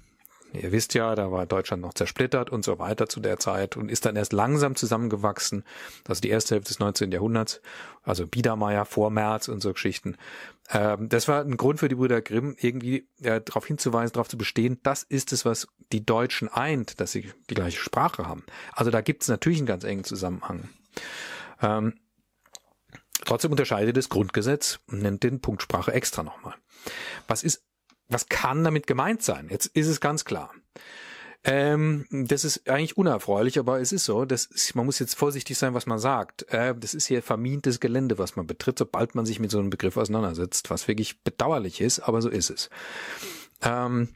Ihr 0.54 0.72
wisst 0.72 0.94
ja, 0.94 1.14
da 1.14 1.30
war 1.32 1.46
Deutschland 1.46 1.82
noch 1.82 1.94
zersplittert 1.94 2.50
und 2.50 2.64
so 2.64 2.78
weiter 2.78 3.08
zu 3.08 3.20
der 3.20 3.38
Zeit 3.38 3.76
und 3.76 3.90
ist 3.90 4.06
dann 4.06 4.16
erst 4.16 4.32
langsam 4.32 4.76
zusammengewachsen. 4.76 5.64
Also 6.06 6.20
die 6.20 6.30
erste 6.30 6.54
Hälfte 6.54 6.68
des 6.68 6.78
19. 6.78 7.10
Jahrhunderts, 7.12 7.60
also 8.02 8.26
Biedermeier, 8.26 8.84
Vormärz 8.84 9.48
und 9.48 9.60
so 9.60 9.72
Geschichten. 9.72 10.16
Ähm, 10.70 11.08
das 11.08 11.28
war 11.28 11.42
ein 11.42 11.56
Grund 11.56 11.80
für 11.80 11.88
die 11.88 11.96
Brüder 11.96 12.22
Grimm, 12.22 12.56
irgendwie 12.58 13.08
äh, 13.22 13.40
darauf 13.40 13.66
hinzuweisen, 13.66 14.14
darauf 14.14 14.28
zu 14.28 14.38
bestehen, 14.38 14.78
das 14.82 15.02
ist 15.02 15.32
es, 15.32 15.44
was 15.44 15.66
die 15.92 16.06
Deutschen 16.06 16.48
eint, 16.48 17.00
dass 17.00 17.12
sie 17.12 17.32
die 17.50 17.54
gleiche 17.54 17.80
Sprache 17.80 18.26
haben. 18.26 18.44
Also 18.72 18.90
da 18.90 19.00
gibt 19.00 19.22
es 19.22 19.28
natürlich 19.28 19.58
einen 19.58 19.66
ganz 19.66 19.84
engen 19.84 20.04
Zusammenhang. 20.04 20.68
Ähm, 21.60 21.94
Trotzdem 23.24 23.52
unterscheidet 23.52 23.96
das 23.96 24.08
Grundgesetz 24.08 24.80
und 24.86 25.02
nennt 25.02 25.22
den 25.22 25.40
Punktsprache 25.40 25.92
extra 25.92 26.22
nochmal. 26.22 26.54
Was 27.26 27.42
ist, 27.42 27.64
was 28.08 28.28
kann 28.28 28.64
damit 28.64 28.86
gemeint 28.86 29.22
sein? 29.22 29.48
Jetzt 29.50 29.66
ist 29.66 29.88
es 29.88 30.00
ganz 30.00 30.24
klar. 30.24 30.50
Ähm, 31.46 32.06
das 32.10 32.44
ist 32.44 32.70
eigentlich 32.70 32.96
unerfreulich, 32.96 33.58
aber 33.58 33.78
es 33.78 33.92
ist 33.92 34.06
so, 34.06 34.24
das 34.24 34.46
ist, 34.46 34.74
man 34.74 34.86
muss 34.86 34.98
jetzt 34.98 35.14
vorsichtig 35.14 35.58
sein, 35.58 35.74
was 35.74 35.84
man 35.84 35.98
sagt. 35.98 36.50
Äh, 36.50 36.74
das 36.74 36.94
ist 36.94 37.06
hier 37.06 37.22
vermintes 37.22 37.80
Gelände, 37.80 38.16
was 38.16 38.34
man 38.36 38.46
betritt, 38.46 38.78
sobald 38.78 39.14
man 39.14 39.26
sich 39.26 39.40
mit 39.40 39.50
so 39.50 39.58
einem 39.58 39.68
Begriff 39.68 39.98
auseinandersetzt, 39.98 40.70
was 40.70 40.88
wirklich 40.88 41.22
bedauerlich 41.22 41.82
ist, 41.82 42.00
aber 42.00 42.22
so 42.22 42.30
ist 42.30 42.48
es. 42.48 42.70
Ähm, 43.60 44.14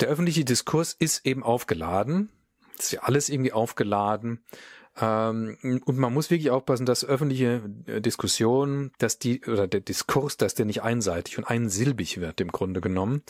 der 0.00 0.08
öffentliche 0.08 0.46
Diskurs 0.46 0.94
ist 0.98 1.26
eben 1.26 1.42
aufgeladen. 1.42 2.30
Ist 2.78 2.92
ja 2.92 3.02
alles 3.02 3.28
irgendwie 3.28 3.52
aufgeladen 3.52 4.42
und 4.96 5.98
man 5.98 6.12
muss 6.14 6.30
wirklich 6.30 6.50
aufpassen, 6.50 6.86
dass 6.86 7.04
öffentliche 7.04 7.62
äh, 7.86 8.00
Diskussion, 8.00 8.92
dass 8.98 9.18
die, 9.18 9.44
oder 9.44 9.66
der 9.66 9.80
Diskurs, 9.80 10.36
dass 10.36 10.54
der 10.54 10.66
nicht 10.66 10.82
einseitig 10.82 11.36
und 11.36 11.44
einsilbig 11.44 12.20
wird 12.20 12.40
im 12.40 12.52
Grunde 12.52 12.80
genommen. 12.80 13.22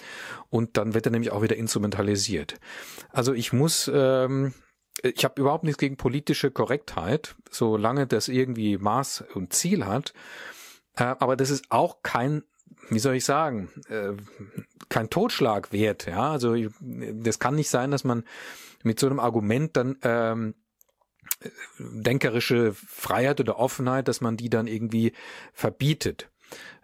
Und 0.51 0.77
dann 0.77 0.93
wird 0.93 1.07
er 1.07 1.13
nämlich 1.13 1.33
auch 1.33 1.41
wieder 1.41 1.57
instrumentalisiert. 1.57 2.57
Also 3.11 3.33
ich 3.33 3.55
muss, 3.55 3.91
ähm, 3.93 4.53
ich 5.03 5.25
habe 5.25 5.41
überhaupt 5.41 5.65
nichts 5.65 5.79
gegen 5.79 5.97
politische 5.97 6.51
Korrektheit, 6.51 7.35
solange 7.51 8.07
das 8.07 8.29
irgendwie 8.29 8.77
Maß 8.77 9.25
und 9.33 9.55
Ziel 9.55 9.87
hat. 9.87 10.13
Äh, 10.97 11.05
aber 11.19 11.35
das 11.35 11.49
ist 11.49 11.71
auch 11.71 12.03
kein, 12.03 12.43
wie 12.91 12.99
soll 12.99 13.15
ich 13.15 13.25
sagen, 13.25 13.71
äh, 13.89 14.13
kein 14.91 15.09
Totschlag 15.09 15.73
wert. 15.73 16.05
Ja, 16.07 16.33
also 16.33 16.55
das 16.83 17.39
kann 17.39 17.55
nicht 17.55 17.71
sein, 17.71 17.91
dass 17.91 18.05
man 18.05 18.25
mit 18.83 19.01
so 19.01 19.07
einem 19.07 19.19
Argument 19.19 19.75
dann 19.79 19.97
ähm, 20.03 20.55
denkerische 21.79 22.75
Freiheit 22.75 23.41
oder 23.41 23.59
Offenheit, 23.59 24.09
dass 24.09 24.21
man 24.21 24.37
die 24.37 24.51
dann 24.51 24.67
irgendwie 24.67 25.13
verbietet. 25.53 26.29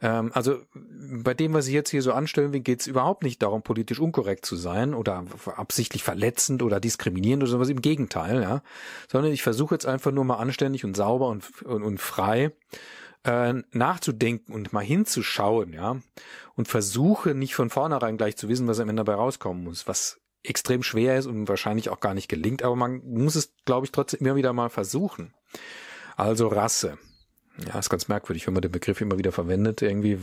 Ähm, 0.03 0.31
also 0.35 0.59
bei 0.75 1.35
dem, 1.35 1.53
was 1.53 1.67
ich 1.67 1.75
jetzt 1.75 1.91
hier 1.91 2.03
so 2.03 2.13
anstellen 2.13 2.63
geht 2.63 2.81
es 2.81 2.87
überhaupt 2.87 3.23
nicht 3.23 3.43
darum, 3.43 3.63
politisch 3.63 4.01
unkorrekt 4.01 4.47
zu 4.47 4.57
sein 4.57 4.95
oder 4.95 5.25
absichtlich 5.57 6.03
verletzend 6.03 6.63
oder 6.63 6.81
diskriminierend 6.81 7.43
oder 7.43 7.53
sowas. 7.53 7.69
Im 7.69 7.83
Gegenteil, 7.83 8.43
ja. 8.43 8.63
Sondern 9.09 9.33
ich 9.33 9.43
versuche 9.43 9.75
jetzt 9.75 9.87
einfach 9.87 10.13
nur 10.13 10.25
mal 10.25 10.37
anständig 10.37 10.85
und 10.85 10.97
sauber 10.97 11.29
und, 11.29 11.63
und, 11.63 11.83
und 11.83 12.01
frei 12.01 12.53
äh, 13.25 13.55
nachzudenken 13.73 14.53
und 14.53 14.73
mal 14.73 14.85
hinzuschauen, 14.85 15.73
ja. 15.73 16.01
Und 16.57 16.69
versuche 16.69 17.35
nicht 17.35 17.55
von 17.55 17.71
vornherein 17.71 18.17
gleich 18.17 18.37
zu 18.37 18.49
wissen, 18.49 18.67
was 18.67 18.81
am 18.81 18.89
Ende 18.89 19.05
dabei 19.05 19.19
rauskommen 19.19 19.65
muss, 19.65 19.87
was 19.87 20.21
extrem 20.43 20.83
schwer 20.83 21.19
ist 21.19 21.27
und 21.27 21.49
wahrscheinlich 21.49 21.91
auch 21.91 22.01
gar 22.01 22.15
nicht 22.15 22.29
gelingt, 22.29 22.63
aber 22.63 22.77
man 22.77 23.03
muss 23.05 23.35
es, 23.35 23.53
glaube 23.65 23.87
ich, 23.87 23.93
trotzdem 23.93 24.21
immer 24.21 24.37
wieder 24.37 24.53
mal 24.53 24.71
versuchen. 24.71 25.35
Also 26.17 26.49
Rasse. 26.49 26.99
Ja, 27.67 27.79
ist 27.79 27.91
ganz 27.91 28.09
merkwürdig, 28.09 28.47
wenn 28.47 28.55
man 28.55 28.63
den 28.63 28.73
Begriff 28.73 29.01
immer 29.01 29.19
wieder 29.19 29.33
verwendet. 29.33 29.83
Irgendwie 29.83 30.19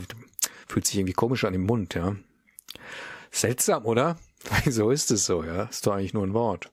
fühlt 0.66 0.86
sich 0.86 0.98
irgendwie 0.98 1.12
komisch 1.12 1.44
an 1.44 1.54
im 1.54 1.66
Mund, 1.66 1.94
ja. 1.94 2.16
Seltsam, 3.30 3.84
oder? 3.86 4.18
Wieso 4.64 4.90
ist 4.90 5.10
es 5.10 5.26
so, 5.26 5.44
ja? 5.44 5.64
Ist 5.64 5.86
doch 5.86 5.94
eigentlich 5.94 6.14
nur 6.14 6.26
ein 6.26 6.34
Wort. 6.34 6.70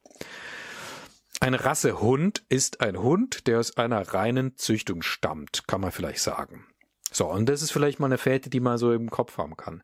Eine 1.40 1.64
Rasse 1.64 2.00
Hund 2.00 2.44
ist 2.50 2.82
ein 2.82 2.98
Hund, 2.98 3.46
der 3.48 3.60
aus 3.60 3.78
einer 3.78 4.02
reinen 4.02 4.58
Züchtung 4.58 5.02
stammt, 5.02 5.68
kann 5.68 5.82
man 5.82 5.92
vielleicht 5.92 6.20
sagen. 6.20 6.66
So, 7.16 7.28
und 7.28 7.48
das 7.48 7.62
ist 7.62 7.72
vielleicht 7.72 8.02
mal 8.02 8.08
eine 8.08 8.18
Fährte, 8.18 8.50
die 8.50 8.60
man 8.60 8.78
so 8.78 8.92
im 8.92 9.10
Kopf 9.10 9.38
haben 9.38 9.56
kann. 9.56 9.82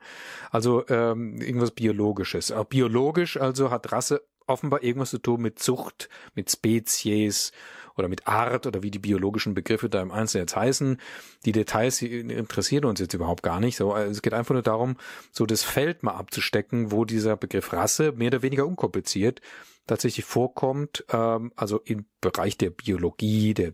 Also 0.49 0.85
ähm, 0.89 1.39
irgendwas 1.39 1.71
Biologisches. 1.71 2.51
Auch 2.51 2.65
biologisch 2.65 3.37
also 3.37 3.71
hat 3.71 3.93
Rasse 3.93 4.21
offenbar 4.47 4.83
irgendwas 4.83 5.11
zu 5.11 5.17
tun 5.17 5.41
mit 5.41 5.57
Zucht, 5.57 6.09
mit 6.35 6.51
Spezies 6.51 7.53
oder 7.95 8.09
mit 8.09 8.27
Art 8.27 8.67
oder 8.67 8.83
wie 8.83 8.91
die 8.91 8.99
biologischen 8.99 9.53
Begriffe 9.53 9.87
da 9.87 10.01
im 10.01 10.11
Einzelnen 10.11 10.43
jetzt 10.43 10.57
heißen. 10.57 10.97
Die 11.45 11.53
Details 11.53 12.01
interessieren 12.01 12.83
uns 12.83 12.99
jetzt 12.99 13.13
überhaupt 13.13 13.43
gar 13.43 13.61
nicht. 13.61 13.77
So, 13.77 13.93
also 13.93 14.11
es 14.11 14.21
geht 14.21 14.33
einfach 14.33 14.53
nur 14.53 14.63
darum, 14.63 14.97
so 15.31 15.45
das 15.45 15.63
Feld 15.63 16.03
mal 16.03 16.15
abzustecken, 16.15 16.91
wo 16.91 17.05
dieser 17.05 17.37
Begriff 17.37 17.71
Rasse 17.71 18.11
mehr 18.11 18.27
oder 18.27 18.41
weniger 18.41 18.67
unkompliziert 18.67 19.39
tatsächlich 19.87 20.25
vorkommt, 20.25 21.05
ähm, 21.11 21.51
also 21.55 21.79
im 21.83 22.05
Bereich 22.21 22.57
der 22.57 22.69
Biologie, 22.69 23.53
der 23.53 23.73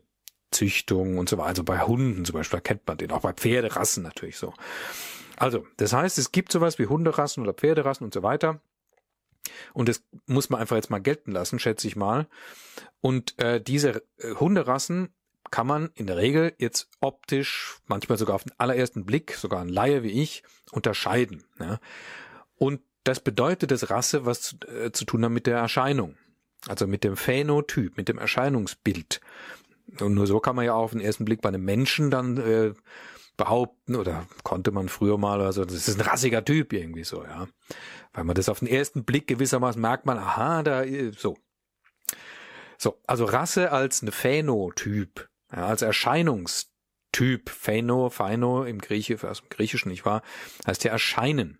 Züchtung 0.51 1.18
und 1.18 1.30
so 1.30 1.38
weiter. 1.38 1.50
Also 1.50 1.63
bei 1.63 1.82
Hunden 1.82 2.25
zum 2.25 2.34
Beispiel 2.34 2.62
kennt 2.62 2.88
man 2.88 2.98
den, 2.98 3.12
auch 3.12 3.22
bei 3.22 3.34
Pferderassen 3.34 4.04
natürlich 4.04 4.38
so. 4.38 4.54
Also, 5.36 5.68
das 5.77 5.94
heißt, 5.94 6.18
es 6.18 6.32
gibt 6.32 6.51
sowas 6.51 6.80
wie 6.80 6.88
Hunderassen 6.88 7.44
oder 7.44 7.54
Pferderassen 7.54 8.04
und 8.06 8.13
so 8.13 8.24
weiter. 8.24 8.60
Und 9.74 9.88
das 9.88 10.04
muss 10.25 10.50
man 10.50 10.60
einfach 10.60 10.75
jetzt 10.75 10.89
mal 10.89 11.00
gelten 11.00 11.32
lassen, 11.32 11.60
schätze 11.60 11.88
ich 11.88 11.96
mal. 11.96 12.27
Und 13.01 13.38
äh, 13.39 13.62
diese 13.62 14.04
äh, 14.18 14.34
Hunderassen 14.39 15.13
kann 15.51 15.68
man 15.68 15.92
in 15.94 16.08
der 16.08 16.18
Regel 16.18 16.54
jetzt 16.58 16.89
optisch, 17.00 17.77
manchmal 17.86 18.18
sogar 18.18 18.36
auf 18.36 18.44
den 18.44 18.54
allerersten 18.58 19.06
Blick, 19.06 19.34
sogar 19.34 19.62
ein 19.62 19.70
Laie 19.70 20.04
wie 20.04 20.22
ich, 20.22 20.44
unterscheiden. 20.72 21.46
Ja? 21.60 21.80
Und 22.58 22.82
das 23.04 23.20
bedeutet, 23.22 23.72
dass 23.72 23.89
Rasse 23.89 24.25
was 24.25 24.42
zu, 24.42 24.58
äh, 24.68 24.92
zu 24.92 25.06
tun 25.06 25.24
hat 25.24 25.32
mit 25.32 25.48
der 25.48 25.58
Erscheinung. 25.58 26.18
Also 26.68 26.88
mit 26.88 27.04
dem 27.04 27.16
Phänotyp, 27.16 27.96
mit 27.96 28.10
dem 28.10 28.18
Erscheinungsbild. 28.18 29.22
Und 30.01 30.13
nur 30.13 30.27
so 30.27 30.39
kann 30.39 30.56
man 30.56 30.66
ja 30.66 30.74
auf 30.74 30.92
den 30.92 31.01
ersten 31.01 31.25
Blick 31.25 31.42
bei 31.42 31.50
einem 31.50 31.63
Menschen 31.63 32.12
dann 32.12 32.38
äh, 32.38 32.74
behaupten 33.38 33.96
oder 33.96 34.27
konnte 34.44 34.72
man 34.72 34.89
früher 34.89 35.18
mal, 35.18 35.42
also 35.42 35.63
das 35.63 35.88
ist 35.88 36.00
ein 36.00 36.06
rassiger 36.06 36.44
Typ 36.44 36.74
irgendwie 36.74 37.04
so, 37.04 37.24
ja. 37.24 37.48
Weil 38.13 38.24
man 38.24 38.36
das 38.36 38.50
auf 38.50 38.60
den 38.60 38.68
ersten 38.68 39.06
Blick 39.06 39.27
gewissermaßen 39.27 39.82
merkt 39.82 40.06
man, 40.06 40.18
aha, 40.18 40.63
da, 40.63 40.84
so. 41.16 41.38
So, 42.80 43.00
also 43.08 43.25
Rasse 43.25 43.72
als 43.72 44.01
eine 44.01 44.12
Phänotyp, 44.12 45.30
ja, 45.51 45.68
als 45.68 45.82
Erscheinungstyp, 45.82 47.50
Phäno, 47.50 48.10
Phäno 48.10 48.66
im 48.66 48.80
Grieche, 48.80 49.18
aus 49.27 49.42
dem 49.42 49.50
Griechischen, 49.50 49.89
nicht 49.89 50.06
wahr, 50.06 50.22
heißt 50.66 50.84
ja 50.84 50.92
erscheinen. 50.92 51.60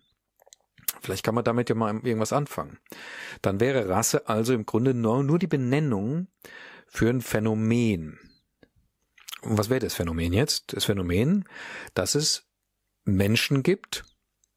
Vielleicht 1.00 1.24
kann 1.24 1.34
man 1.34 1.44
damit 1.44 1.68
ja 1.68 1.74
mal 1.74 1.94
irgendwas 1.94 2.32
anfangen. 2.32 2.78
Dann 3.42 3.60
wäre 3.60 3.88
Rasse 3.88 4.28
also 4.28 4.52
im 4.52 4.66
Grunde 4.66 4.94
nur, 4.94 5.22
nur 5.22 5.38
die 5.38 5.46
Benennung 5.46 6.28
für 6.86 7.08
ein 7.08 7.20
Phänomen. 7.20 8.18
Und 9.42 9.58
was 9.58 9.70
wäre 9.70 9.80
das 9.80 9.94
Phänomen 9.94 10.32
jetzt? 10.32 10.74
Das 10.74 10.84
Phänomen, 10.84 11.44
dass 11.94 12.14
es 12.14 12.44
Menschen 13.04 13.62
gibt, 13.62 14.04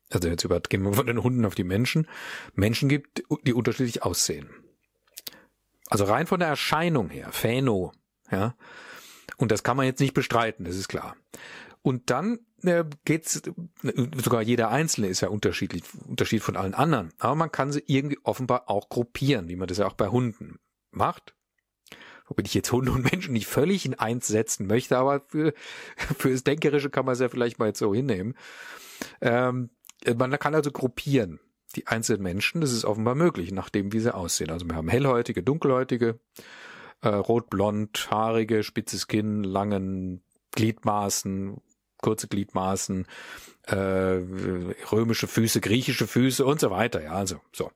also 0.10 0.28
jetzt 0.28 0.44
übergehen 0.44 0.84
wir 0.84 0.94
von 0.94 1.08
den 1.08 1.24
Hunden 1.24 1.46
auf 1.46 1.56
die 1.56 1.64
Menschen, 1.64 2.08
Menschen 2.54 2.90
gibt, 2.90 3.24
die 3.44 3.54
unterschiedlich 3.54 4.04
aussehen. 4.04 4.50
Also 5.90 6.06
rein 6.06 6.28
von 6.28 6.40
der 6.40 6.50
Erscheinung 6.50 7.10
her, 7.10 7.32
Phäno, 7.32 7.92
ja. 8.32 8.56
Und 9.38 9.52
das 9.52 9.64
kann 9.64 9.78
man 9.78 9.86
jetzt 9.86 10.00
nicht 10.00 10.14
bestreiten, 10.14 10.66
das 10.66 10.76
ist 10.76 10.88
klar. 10.88 11.16
Und 11.82 12.10
dann 12.10 12.40
äh, 12.64 12.86
geht's, 13.06 13.42
sogar 14.24 14.42
jeder 14.42 14.70
Einzelne 14.70 15.08
ist 15.08 15.22
ja 15.22 15.30
unterschiedlich, 15.30 15.84
Unterschied 16.08 16.44
von 16.44 16.56
allen 16.56 16.76
anderen. 16.76 17.12
Aber 17.18 17.36
man 17.36 17.52
kann 17.52 17.72
sie 17.72 17.84
irgendwie 17.88 18.20
offenbar 18.24 18.70
auch 18.70 18.90
gruppieren, 18.90 19.48
wie 19.50 19.56
man 19.56 19.68
das 19.68 19.80
ja 19.80 19.88
auch 19.88 19.94
bei 19.94 20.10
Hunden 20.10 20.60
macht 20.92 21.34
womit 22.32 22.48
ich 22.48 22.54
jetzt 22.54 22.72
Hunde 22.72 22.92
und 22.92 23.12
Menschen 23.12 23.34
nicht 23.34 23.48
völlig 23.48 23.86
in 23.86 23.94
eins 23.94 24.28
setzen 24.28 24.68
möchte, 24.68 24.98
aber 24.98 25.22
für, 25.28 25.54
für 26.18 26.32
das 26.32 26.44
Denkerische 26.44 26.90
kann 26.90 27.06
man 27.06 27.14
es 27.14 27.20
ja 27.20 27.30
vielleicht 27.30 27.60
mal 27.60 27.68
jetzt 27.68 27.80
so 27.80 27.94
hinnehmen. 27.94 28.36
Ähm, 29.20 29.70
man 30.16 30.32
kann 30.40 30.56
also 30.56 30.72
gruppieren 30.72 31.40
die 31.76 31.88
einzelnen 31.88 32.24
Menschen, 32.24 32.62
das 32.62 32.72
ist 32.72 32.86
offenbar 32.86 33.16
möglich, 33.16 33.52
nachdem 33.52 33.94
wie 33.94 34.00
sie 34.00 34.14
aussehen. 34.14 34.52
Also 34.52 34.66
wir 34.68 34.76
haben 34.76 34.90
hellhäutige, 34.90 35.44
dunkelhäutige, 35.44 36.20
äh, 37.02 37.08
rot-blond, 37.08 38.10
haarige, 38.12 38.64
spitzes 38.64 39.08
Kinn, 39.08 39.44
langen 39.44 40.22
Gliedmaßen, 40.52 41.62
kurze 42.02 42.28
Gliedmaßen, 42.28 43.08
äh, 43.68 43.76
römische 44.92 45.28
Füße, 45.28 45.62
griechische 45.62 46.08
Füße 46.08 46.46
und 46.46 46.60
so 46.60 46.72
weiter. 46.72 47.02
Ja, 47.02 47.14
also 47.14 47.40
so. 47.54 47.72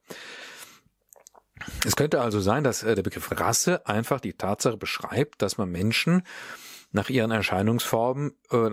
Es 1.85 1.95
könnte 1.95 2.21
also 2.21 2.39
sein, 2.39 2.63
dass 2.63 2.83
äh, 2.83 2.95
der 2.95 3.03
Begriff 3.03 3.29
Rasse 3.31 3.85
einfach 3.87 4.19
die 4.19 4.33
Tatsache 4.33 4.77
beschreibt, 4.77 5.41
dass 5.41 5.57
man 5.57 5.69
Menschen 5.69 6.23
nach 6.91 7.09
ihren 7.09 7.31
Erscheinungsformen, 7.31 8.33
äh, 8.51 8.69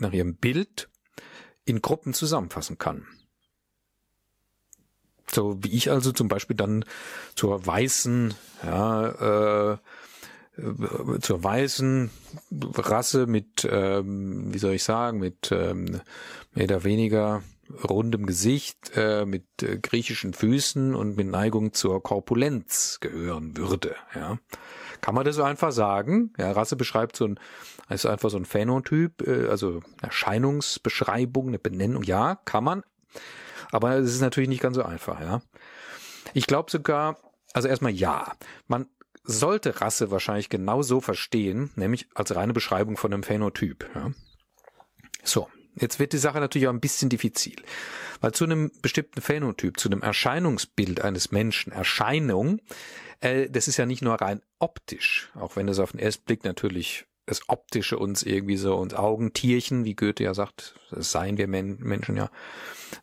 nach 0.00 0.12
ihrem 0.12 0.36
Bild 0.36 0.88
in 1.64 1.80
Gruppen 1.82 2.12
zusammenfassen 2.12 2.78
kann. 2.78 3.06
So 5.30 5.62
wie 5.62 5.72
ich 5.72 5.90
also 5.90 6.12
zum 6.12 6.28
Beispiel 6.28 6.56
dann 6.56 6.84
zur 7.34 7.66
weißen, 7.66 8.34
ja, 8.62 9.72
äh, 9.72 9.78
zur 11.20 11.42
weißen 11.42 12.10
Rasse 12.76 13.26
mit, 13.26 13.66
ähm, 13.68 14.54
wie 14.54 14.58
soll 14.58 14.74
ich 14.74 14.84
sagen, 14.84 15.18
mit 15.18 15.50
ähm, 15.50 16.00
mehr 16.52 16.64
oder 16.66 16.84
weniger 16.84 17.42
rundem 17.88 18.26
Gesicht, 18.26 18.92
äh, 18.94 19.24
mit 19.24 19.62
äh, 19.62 19.78
griechischen 19.78 20.34
Füßen 20.34 20.94
und 20.94 21.16
mit 21.16 21.26
Neigung 21.26 21.72
zur 21.72 22.02
Korpulenz 22.02 22.98
gehören 23.00 23.56
würde. 23.56 23.96
Ja. 24.14 24.38
Kann 25.00 25.14
man 25.14 25.24
das 25.24 25.36
so 25.36 25.42
einfach 25.42 25.72
sagen? 25.72 26.32
Ja, 26.38 26.52
Rasse 26.52 26.76
beschreibt 26.76 27.16
so 27.16 27.26
ein, 27.26 27.40
ist 27.88 28.06
einfach 28.06 28.30
so 28.30 28.36
ein 28.36 28.44
Phänotyp, 28.44 29.26
äh, 29.26 29.48
also 29.48 29.80
Erscheinungsbeschreibung, 30.02 31.48
eine 31.48 31.58
Benennung. 31.58 32.02
Ja, 32.02 32.36
kann 32.44 32.64
man. 32.64 32.82
Aber 33.70 33.96
es 33.96 34.14
ist 34.14 34.20
natürlich 34.20 34.48
nicht 34.48 34.62
ganz 34.62 34.76
so 34.76 34.82
einfach, 34.82 35.20
ja. 35.20 35.42
Ich 36.32 36.46
glaube 36.46 36.70
sogar, 36.70 37.18
also 37.52 37.68
erstmal 37.68 37.92
ja. 37.92 38.32
Man 38.66 38.86
sollte 39.24 39.80
Rasse 39.80 40.10
wahrscheinlich 40.10 40.48
genau 40.48 40.82
so 40.82 41.00
verstehen, 41.00 41.70
nämlich 41.76 42.08
als 42.14 42.34
reine 42.34 42.52
Beschreibung 42.52 42.96
von 42.96 43.12
einem 43.12 43.22
Phänotyp. 43.22 43.88
Ja. 43.94 44.10
So, 45.22 45.48
Jetzt 45.76 45.98
wird 45.98 46.12
die 46.12 46.18
Sache 46.18 46.38
natürlich 46.40 46.68
auch 46.68 46.72
ein 46.72 46.80
bisschen 46.80 47.08
diffizil, 47.08 47.56
weil 48.20 48.32
zu 48.32 48.44
einem 48.44 48.70
bestimmten 48.80 49.20
Phänotyp, 49.20 49.78
zu 49.78 49.88
einem 49.88 50.02
Erscheinungsbild 50.02 51.00
eines 51.00 51.32
Menschen, 51.32 51.72
Erscheinung, 51.72 52.60
äh, 53.20 53.48
das 53.50 53.68
ist 53.68 53.76
ja 53.76 53.86
nicht 53.86 54.02
nur 54.02 54.14
rein 54.14 54.40
optisch, 54.58 55.30
auch 55.34 55.56
wenn 55.56 55.68
es 55.68 55.78
auf 55.78 55.92
den 55.92 56.00
ersten 56.00 56.24
Blick 56.24 56.44
natürlich 56.44 57.06
das 57.26 57.48
Optische 57.48 57.98
uns 57.98 58.22
irgendwie 58.22 58.56
so 58.56 58.76
uns 58.76 58.94
Augentierchen, 58.94 59.84
wie 59.84 59.94
Goethe 59.94 60.24
ja 60.24 60.34
sagt, 60.34 60.74
das 60.90 61.10
seien 61.10 61.38
wir 61.38 61.48
Men 61.48 61.78
Menschen 61.80 62.16
ja, 62.16 62.30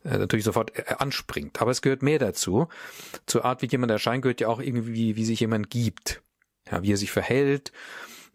äh, 0.03 0.17
natürlich 0.17 0.45
sofort 0.45 0.77
äh, 0.77 0.95
anspringt. 0.99 1.59
Aber 1.61 1.71
es 1.71 1.81
gehört 1.81 2.03
mehr 2.03 2.19
dazu. 2.19 2.67
Zur 3.25 3.45
Art, 3.45 3.63
wie 3.63 3.67
jemand 3.67 3.91
erscheint, 3.91 4.21
gehört 4.21 4.39
ja 4.39 4.47
auch 4.47 4.59
irgendwie, 4.59 5.15
wie 5.15 5.25
sich 5.25 5.39
jemand 5.39 5.69
gibt. 5.71 6.21
Ja, 6.71 6.83
wie 6.83 6.93
er 6.93 6.97
sich 6.97 7.11
verhält, 7.11 7.71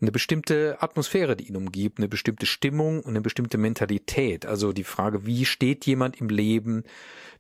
eine 0.01 0.13
bestimmte 0.13 0.77
Atmosphäre, 0.81 1.37
die 1.37 1.49
ihn 1.49 1.57
umgibt, 1.57 1.99
eine 1.99 2.09
bestimmte 2.09 2.47
Stimmung 2.47 3.01
und 3.01 3.11
eine 3.11 3.23
bestimmte 3.23 3.57
Mentalität. 3.57 4.45
Also 4.45 4.73
die 4.73 4.85
Frage, 4.85 5.25
wie 5.25 5.47
steht 5.47 5.87
jemand 5.87 6.21
im 6.21 6.29
Leben, 6.29 6.85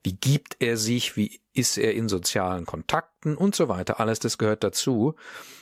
wie 0.02 0.14
gibt 0.14 0.56
er 0.60 0.76
sich, 0.76 1.16
wie 1.16 1.40
ist 1.52 1.76
er 1.76 1.94
in 1.94 2.08
sozialen 2.08 2.64
Kontakten 2.64 3.36
und 3.36 3.54
so 3.54 3.68
weiter. 3.68 4.00
Alles 4.00 4.20
das 4.20 4.38
gehört 4.38 4.64
dazu. 4.64 5.14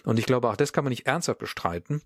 Und 0.05 0.19
ich 0.19 0.27
glaube, 0.27 0.49
auch 0.49 0.57
das 0.57 0.73
kann 0.73 0.85
man 0.85 0.91
nicht 0.91 1.07
ernsthaft 1.07 1.41
bestreiten, 1.41 2.03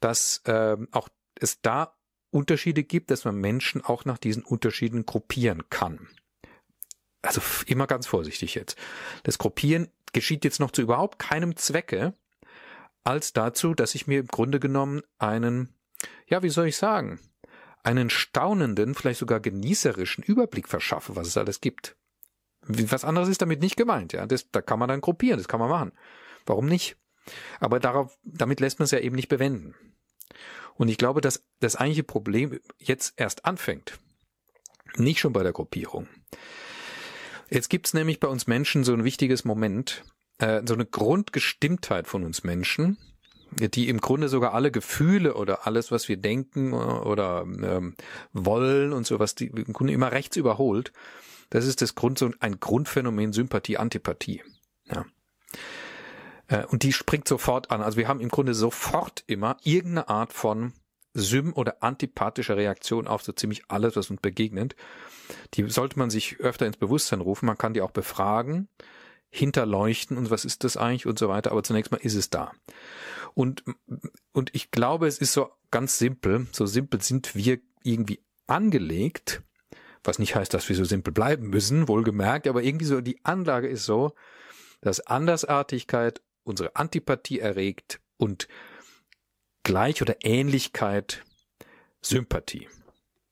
dass 0.00 0.42
äh, 0.44 0.76
auch 0.92 1.08
es 1.34 1.60
da 1.60 1.96
Unterschiede 2.30 2.84
gibt, 2.84 3.10
dass 3.10 3.24
man 3.24 3.36
Menschen 3.36 3.84
auch 3.84 4.04
nach 4.04 4.18
diesen 4.18 4.44
Unterschieden 4.44 5.06
gruppieren 5.06 5.70
kann. 5.70 6.08
Also 7.22 7.40
immer 7.66 7.86
ganz 7.86 8.06
vorsichtig 8.06 8.54
jetzt. 8.54 8.76
Das 9.24 9.38
Gruppieren 9.38 9.88
geschieht 10.12 10.44
jetzt 10.44 10.60
noch 10.60 10.70
zu 10.70 10.82
überhaupt 10.82 11.18
keinem 11.18 11.56
Zwecke, 11.56 12.14
als 13.08 13.32
dazu, 13.32 13.72
dass 13.72 13.94
ich 13.94 14.06
mir 14.06 14.20
im 14.20 14.26
Grunde 14.26 14.60
genommen 14.60 15.00
einen, 15.18 15.74
ja, 16.26 16.42
wie 16.42 16.50
soll 16.50 16.66
ich 16.66 16.76
sagen, 16.76 17.18
einen 17.82 18.10
staunenden, 18.10 18.94
vielleicht 18.94 19.20
sogar 19.20 19.40
genießerischen 19.40 20.22
Überblick 20.22 20.68
verschaffe, 20.68 21.16
was 21.16 21.26
es 21.26 21.38
alles 21.38 21.62
gibt. 21.62 21.96
Was 22.60 23.06
anderes 23.06 23.30
ist 23.30 23.40
damit 23.40 23.62
nicht 23.62 23.78
gemeint, 23.78 24.12
ja. 24.12 24.26
Das, 24.26 24.50
da 24.50 24.60
kann 24.60 24.78
man 24.78 24.90
dann 24.90 25.00
gruppieren, 25.00 25.38
das 25.38 25.48
kann 25.48 25.58
man 25.58 25.70
machen. 25.70 25.92
Warum 26.44 26.66
nicht? 26.66 26.98
Aber 27.60 27.80
darauf, 27.80 28.18
damit 28.24 28.60
lässt 28.60 28.78
man 28.78 28.84
es 28.84 28.90
ja 28.90 28.98
eben 28.98 29.16
nicht 29.16 29.28
bewenden. 29.28 29.74
Und 30.74 30.88
ich 30.88 30.98
glaube, 30.98 31.22
dass 31.22 31.46
das 31.60 31.76
eigentliche 31.76 32.04
Problem 32.04 32.60
jetzt 32.76 33.14
erst 33.16 33.46
anfängt. 33.46 33.98
Nicht 34.96 35.20
schon 35.20 35.32
bei 35.32 35.42
der 35.42 35.52
Gruppierung. 35.52 36.08
Jetzt 37.48 37.70
gibt's 37.70 37.94
nämlich 37.94 38.20
bei 38.20 38.28
uns 38.28 38.46
Menschen 38.46 38.84
so 38.84 38.92
ein 38.92 39.04
wichtiges 39.04 39.46
Moment, 39.46 40.04
äh, 40.38 40.62
so 40.66 40.74
eine 40.74 40.86
Grundgestimmtheit 40.86 42.06
von 42.06 42.24
uns 42.24 42.44
Menschen, 42.44 42.98
die 43.50 43.88
im 43.88 44.00
Grunde 44.00 44.28
sogar 44.28 44.54
alle 44.54 44.70
Gefühle 44.70 45.34
oder 45.34 45.66
alles, 45.66 45.90
was 45.90 46.08
wir 46.08 46.16
denken 46.16 46.72
oder 46.72 47.42
ähm, 47.42 47.94
wollen 48.32 48.92
und 48.92 49.06
sowas, 49.06 49.34
die 49.34 49.46
im 49.46 49.72
Grunde 49.72 49.92
immer 49.92 50.12
rechts 50.12 50.36
überholt. 50.36 50.92
Das 51.50 51.66
ist 51.66 51.80
das 51.80 51.94
Grund, 51.94 52.18
so 52.18 52.30
ein 52.40 52.60
Grundphänomen 52.60 53.32
Sympathie, 53.32 53.78
Antipathie. 53.78 54.42
Ja. 54.86 55.06
Äh, 56.48 56.66
und 56.66 56.82
die 56.82 56.92
springt 56.92 57.26
sofort 57.26 57.70
an. 57.70 57.80
Also 57.80 57.96
wir 57.96 58.06
haben 58.06 58.20
im 58.20 58.28
Grunde 58.28 58.54
sofort 58.54 59.24
immer 59.26 59.56
irgendeine 59.62 60.08
Art 60.08 60.32
von 60.32 60.74
Sym- 61.14 61.54
oder 61.54 61.82
antipathischer 61.82 62.56
Reaktion 62.56 63.08
auf 63.08 63.22
so 63.22 63.32
ziemlich 63.32 63.62
alles, 63.68 63.96
was 63.96 64.10
uns 64.10 64.20
begegnet. 64.20 64.76
Die 65.54 65.68
sollte 65.68 65.98
man 65.98 66.10
sich 66.10 66.38
öfter 66.38 66.66
ins 66.66 66.76
Bewusstsein 66.76 67.22
rufen. 67.22 67.46
Man 67.46 67.58
kann 67.58 67.74
die 67.74 67.80
auch 67.80 67.90
befragen 67.90 68.68
hinterleuchten 69.30 70.16
und 70.16 70.30
was 70.30 70.44
ist 70.44 70.64
das 70.64 70.76
eigentlich 70.76 71.06
und 71.06 71.18
so 71.18 71.28
weiter. 71.28 71.50
Aber 71.52 71.62
zunächst 71.62 71.92
mal 71.92 71.98
ist 71.98 72.14
es 72.14 72.30
da. 72.30 72.52
Und, 73.34 73.62
und 74.32 74.54
ich 74.54 74.70
glaube, 74.70 75.06
es 75.06 75.18
ist 75.18 75.32
so 75.32 75.50
ganz 75.70 75.98
simpel. 75.98 76.46
So 76.52 76.66
simpel 76.66 77.02
sind 77.02 77.34
wir 77.34 77.58
irgendwie 77.82 78.24
angelegt. 78.46 79.42
Was 80.02 80.18
nicht 80.18 80.34
heißt, 80.34 80.54
dass 80.54 80.68
wir 80.68 80.76
so 80.76 80.84
simpel 80.84 81.12
bleiben 81.12 81.48
müssen, 81.48 81.88
wohlgemerkt. 81.88 82.46
Aber 82.46 82.62
irgendwie 82.62 82.86
so 82.86 83.00
die 83.00 83.24
Anlage 83.24 83.68
ist 83.68 83.84
so, 83.84 84.14
dass 84.80 85.00
Andersartigkeit 85.00 86.22
unsere 86.44 86.76
Antipathie 86.76 87.40
erregt 87.40 88.00
und 88.16 88.48
Gleich- 89.64 90.00
oder 90.00 90.16
Ähnlichkeit 90.22 91.24
Sympathie. 92.00 92.68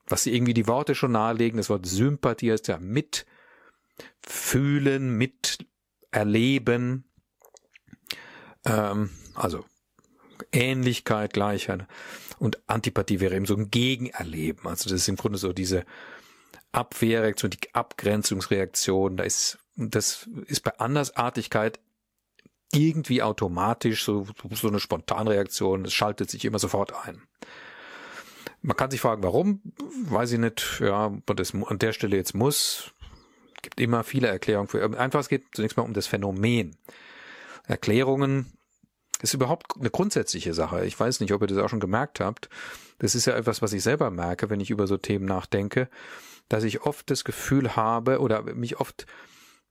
Was 0.07 0.25
sie 0.25 0.35
irgendwie 0.35 0.55
die 0.55 0.67
Worte 0.67 0.95
schon 0.95 1.13
nahelegen, 1.13 1.57
das 1.57 1.71
Wort 1.71 1.87
Sympathie 1.87 2.53
heißt 2.53 2.69
ja 2.69 2.79
mit 2.79 3.25
fühlen, 4.21 5.17
mit 5.17 5.67
erleben, 6.17 7.05
ähm, 8.65 9.11
also 9.35 9.67
Ähnlichkeit, 10.51 11.35
Gleichheit 11.35 11.87
und 12.39 12.59
Antipathie 12.69 13.21
wäre 13.21 13.37
eben 13.37 13.45
so 13.45 13.55
ein 13.55 13.71
Gegenerleben. 13.71 14.67
Also 14.67 14.89
das 14.89 15.03
ist 15.03 15.09
im 15.09 15.17
Grunde 15.17 15.39
so 15.39 15.53
diese 15.53 15.85
Abwehrreaktion, 16.73 17.51
die 17.51 17.75
Abgrenzungsreaktion. 17.75 19.19
Da 19.19 19.25
ist, 19.25 19.59
das 19.77 20.29
ist 20.47 20.63
bei 20.63 20.79
Andersartigkeit 20.79 21.79
irgendwie 22.73 23.23
automatisch, 23.23 24.05
so, 24.05 24.27
so 24.53 24.69
eine 24.69 24.81
Spontanreaktion, 24.81 25.85
es 25.85 25.93
schaltet 25.93 26.31
sich 26.31 26.45
immer 26.47 26.59
sofort 26.59 26.95
ein. 27.07 27.23
Man 28.63 28.77
kann 28.77 28.91
sich 28.91 29.01
fragen, 29.01 29.23
warum, 29.23 29.61
weiß 30.07 30.33
ich 30.33 30.39
nicht, 30.39 30.81
ja, 30.81 31.07
und 31.07 31.41
das 31.41 31.55
an 31.55 31.79
der 31.79 31.93
Stelle 31.93 32.17
jetzt 32.17 32.35
muss, 32.35 32.93
gibt 33.67 33.81
immer 33.81 34.05
viele 34.05 34.29
Erklärungen 34.29 34.69
für, 34.69 34.99
einfach 34.99 35.21
es 35.21 35.29
geht 35.29 35.45
zunächst 35.53 35.77
mal 35.77 35.83
um 35.83 35.93
das 35.93 36.07
Phänomen. 36.07 36.77
Erklärungen 37.65 38.53
ist 39.21 39.35
überhaupt 39.35 39.67
eine 39.79 39.91
grundsätzliche 39.91 40.55
Sache. 40.55 40.87
Ich 40.87 40.99
weiß 40.99 41.21
nicht, 41.21 41.33
ob 41.33 41.43
ihr 41.43 41.49
das 41.49 41.59
auch 41.59 41.69
schon 41.69 41.81
gemerkt 41.81 42.21
habt. 42.21 42.49
Das 42.99 43.15
ist 43.15 43.27
ja 43.27 43.37
etwas, 43.37 43.61
was 43.61 43.73
ich 43.73 43.83
selber 43.83 44.11
merke, 44.11 44.51
wenn 44.51 44.61
ich 44.61 44.71
über 44.71 44.87
so 44.87 44.97
Themen 44.97 45.25
nachdenke, 45.25 45.89
dass 46.49 46.65
ich 46.65 46.83
oft 46.83 47.11
das 47.11 47.25
Gefühl 47.25 47.75
habe 47.75 48.21
oder 48.21 48.43
mich 48.55 48.79
oft, 48.79 49.07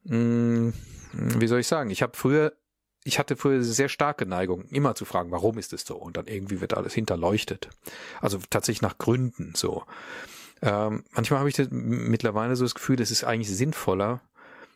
mh, 0.03 0.73
hm, 1.11 1.41
wie 1.41 1.47
soll 1.47 1.61
ich 1.61 1.67
sagen, 1.67 1.89
ich 1.89 2.01
habe 2.01 2.17
früher 2.17 2.53
ich 3.07 3.19
hatte 3.19 3.35
früher 3.35 3.63
sehr 3.63 3.87
starke 3.87 4.25
Neigung, 4.25 4.65
immer 4.69 4.95
zu 4.95 5.05
fragen, 5.05 5.29
warum 5.29 5.59
ist 5.59 5.73
es 5.73 5.85
so? 5.85 5.95
Und 5.95 6.17
dann 6.17 6.25
irgendwie 6.25 6.59
wird 6.59 6.73
alles 6.73 6.95
hinterleuchtet. 6.95 7.69
Also 8.19 8.39
tatsächlich 8.49 8.81
nach 8.81 8.97
Gründen 8.97 9.53
so. 9.55 9.83
Ähm, 10.61 11.03
manchmal 11.11 11.39
habe 11.39 11.49
ich 11.49 11.55
das 11.55 11.67
mittlerweile 11.71 12.55
so 12.55 12.65
das 12.65 12.75
Gefühl, 12.75 13.01
es 13.01 13.11
ist 13.11 13.23
eigentlich 13.23 13.55
sinnvoller, 13.55 14.21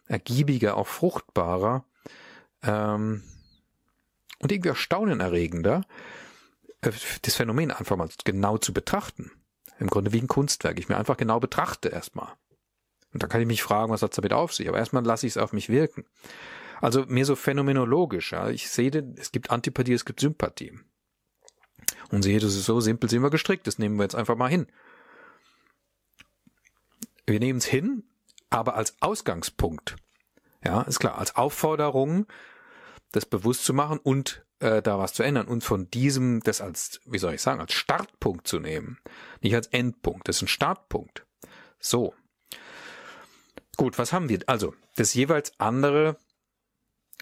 ergiebiger, 0.07 0.75
auch 0.77 0.88
fruchtbarer 0.88 1.86
ähm, 2.63 3.24
und 4.39 4.51
irgendwie 4.51 4.69
erstaunenerregender, 4.69 5.86
äh, 6.81 6.91
das 7.21 7.36
Phänomen 7.36 7.71
einfach 7.71 7.95
mal 7.95 8.09
genau 8.24 8.57
zu 8.57 8.74
betrachten. 8.74 9.31
Im 9.79 9.88
Grunde 9.88 10.12
wie 10.12 10.19
ein 10.21 10.27
Kunstwerk. 10.27 10.77
Ich 10.77 10.89
mir 10.89 10.98
einfach 10.98 11.15
genau 11.15 11.39
betrachte 11.39 11.89
erstmal. 11.89 12.33
Und 13.13 13.24
dann 13.24 13.29
kann 13.29 13.41
ich 13.41 13.48
mich 13.48 13.63
fragen, 13.63 13.91
was 13.91 14.01
hat 14.01 14.17
damit 14.17 14.33
auf 14.33 14.53
sich? 14.53 14.67
Aber 14.67 14.77
erstmal 14.77 15.05
lasse 15.05 15.25
ich 15.25 15.33
es 15.33 15.38
auf 15.38 15.53
mich 15.53 15.69
wirken. 15.69 16.05
Also 16.81 17.05
mehr 17.07 17.25
so 17.25 17.36
phänomenologisch. 17.36 18.33
Ja. 18.33 18.50
Ich 18.50 18.69
sehe, 18.69 18.91
es 19.17 19.31
gibt 19.31 19.51
Antipathie, 19.51 19.93
es 19.93 20.05
gibt 20.05 20.19
Sympathie. 20.19 20.77
Und 22.12 22.24
sehe, 22.24 22.39
das 22.39 22.55
ist 22.55 22.65
so 22.65 22.79
simpel 22.81 23.09
sind 23.09 23.21
wir 23.21 23.29
gestrickt. 23.29 23.67
Das 23.67 23.79
nehmen 23.79 23.98
wir 23.98 24.03
jetzt 24.03 24.15
einfach 24.15 24.36
mal 24.36 24.50
hin. 24.50 24.67
Wir 27.29 27.39
nehmen 27.39 27.59
es 27.59 27.65
hin, 27.65 28.03
aber 28.50 28.75
als 28.75 29.00
Ausgangspunkt. 29.01 29.95
Ja, 30.63 30.81
ist 30.81 31.00
klar, 31.00 31.17
als 31.17 31.36
Aufforderung, 31.36 32.25
das 33.12 33.25
bewusst 33.25 33.63
zu 33.63 33.74
machen 33.74 34.00
und 34.00 34.43
äh, 34.59 34.81
da 34.81 34.98
was 34.98 35.13
zu 35.13 35.24
ändern 35.24 35.48
und 35.48 35.63
von 35.63 35.89
diesem, 35.91 36.41
das 36.41 36.59
als, 36.59 37.00
wie 37.05 37.19
soll 37.19 37.36
ich 37.36 37.41
sagen, 37.41 37.62
als 37.62 37.74
Startpunkt 37.74 38.48
zu 38.48 38.59
nehmen, 38.59 38.98
nicht 39.41 39.55
als 39.55 39.67
Endpunkt, 39.67 40.27
das 40.27 40.38
ist 40.38 40.41
ein 40.41 40.48
Startpunkt. 40.48 41.25
So. 41.79 42.13
Gut, 43.77 43.98
was 43.98 44.12
haben 44.12 44.27
wir? 44.27 44.39
Also, 44.48 44.74
das 44.95 45.13
jeweils 45.13 45.53
andere 45.59 46.17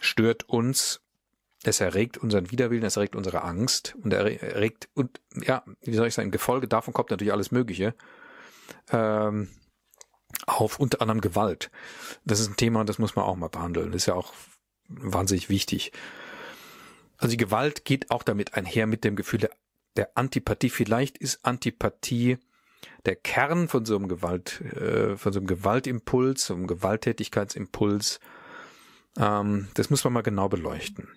stört 0.02 0.48
uns, 0.50 1.02
es 1.64 1.82
erregt 1.82 2.18
unseren 2.18 2.50
Widerwillen, 2.50 2.86
es 2.86 2.96
erregt 2.96 3.16
unsere 3.16 3.44
Angst 3.44 3.96
und 4.02 4.14
erregt, 4.14 4.90
und 4.94 5.20
ja, 5.36 5.64
wie 5.82 5.94
soll 5.94 6.08
ich 6.08 6.14
sagen, 6.14 6.30
im 6.30 6.32
Gefolge 6.32 6.68
davon 6.68 6.94
kommt 6.94 7.12
natürlich 7.12 7.34
alles 7.34 7.52
Mögliche. 7.52 7.94
Ähm, 8.90 9.50
auf 10.48 10.80
unter 10.80 11.02
anderem 11.02 11.22
Gewalt. 11.22 11.70
Das 12.26 12.40
ist 12.40 12.50
ein 12.50 12.58
Thema, 12.58 12.84
das 12.84 12.98
muss 12.98 13.16
man 13.16 13.26
auch 13.26 13.36
mal 13.36 13.50
behandeln. 13.50 13.92
Das 13.92 14.02
ist 14.02 14.06
ja 14.08 14.16
auch 14.16 14.34
wahnsinnig 14.88 15.50
wichtig. 15.50 15.92
Also 17.18 17.32
die 17.32 17.38
Gewalt 17.38 17.86
geht 17.86 18.10
auch 18.10 18.24
damit 18.24 18.56
einher 18.56 18.88
mit 18.88 19.04
dem 19.04 19.16
Gefühl 19.16 19.42
der, 19.42 19.52
der 19.96 20.18
Antipathie. 20.18 20.70
Vielleicht 20.70 21.18
ist 21.18 21.46
Antipathie 21.46 22.38
der 23.06 23.16
Kern 23.16 23.68
von 23.68 23.86
so 23.86 23.96
einem 23.96 24.08
Gewalt, 24.08 24.62
äh, 24.62 25.18
von 25.18 25.34
so 25.34 25.40
einem 25.40 25.48
Gewaltimpuls, 25.48 26.46
so 26.46 26.54
einem 26.54 26.68
Gewalttätigkeitsimpuls, 26.68 28.20
ähm, 29.18 29.68
das 29.74 29.90
muss 29.90 30.04
man 30.04 30.14
mal 30.14 30.22
genau 30.22 30.50
beleuchten. 30.50 31.08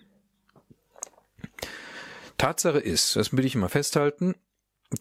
Tatsache 2.37 2.79
ist, 2.79 3.15
das 3.15 3.35
will 3.35 3.45
ich 3.45 3.55
immer 3.55 3.69
festhalten, 3.69 4.35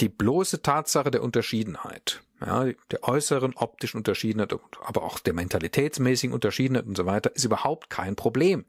die 0.00 0.08
bloße 0.08 0.62
Tatsache 0.62 1.10
der 1.10 1.22
Unterschiedenheit, 1.22 2.22
ja, 2.40 2.64
der 2.90 3.02
äußeren 3.02 3.54
optischen 3.54 3.98
Unterschiedenheit, 3.98 4.54
aber 4.82 5.02
auch 5.02 5.18
der 5.18 5.34
mentalitätsmäßigen 5.34 6.34
Unterschiedenheit 6.34 6.86
und 6.86 6.96
so 6.96 7.06
weiter, 7.06 7.34
ist 7.34 7.44
überhaupt 7.44 7.90
kein 7.90 8.16
Problem. 8.16 8.64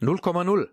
0,0. 0.00 0.68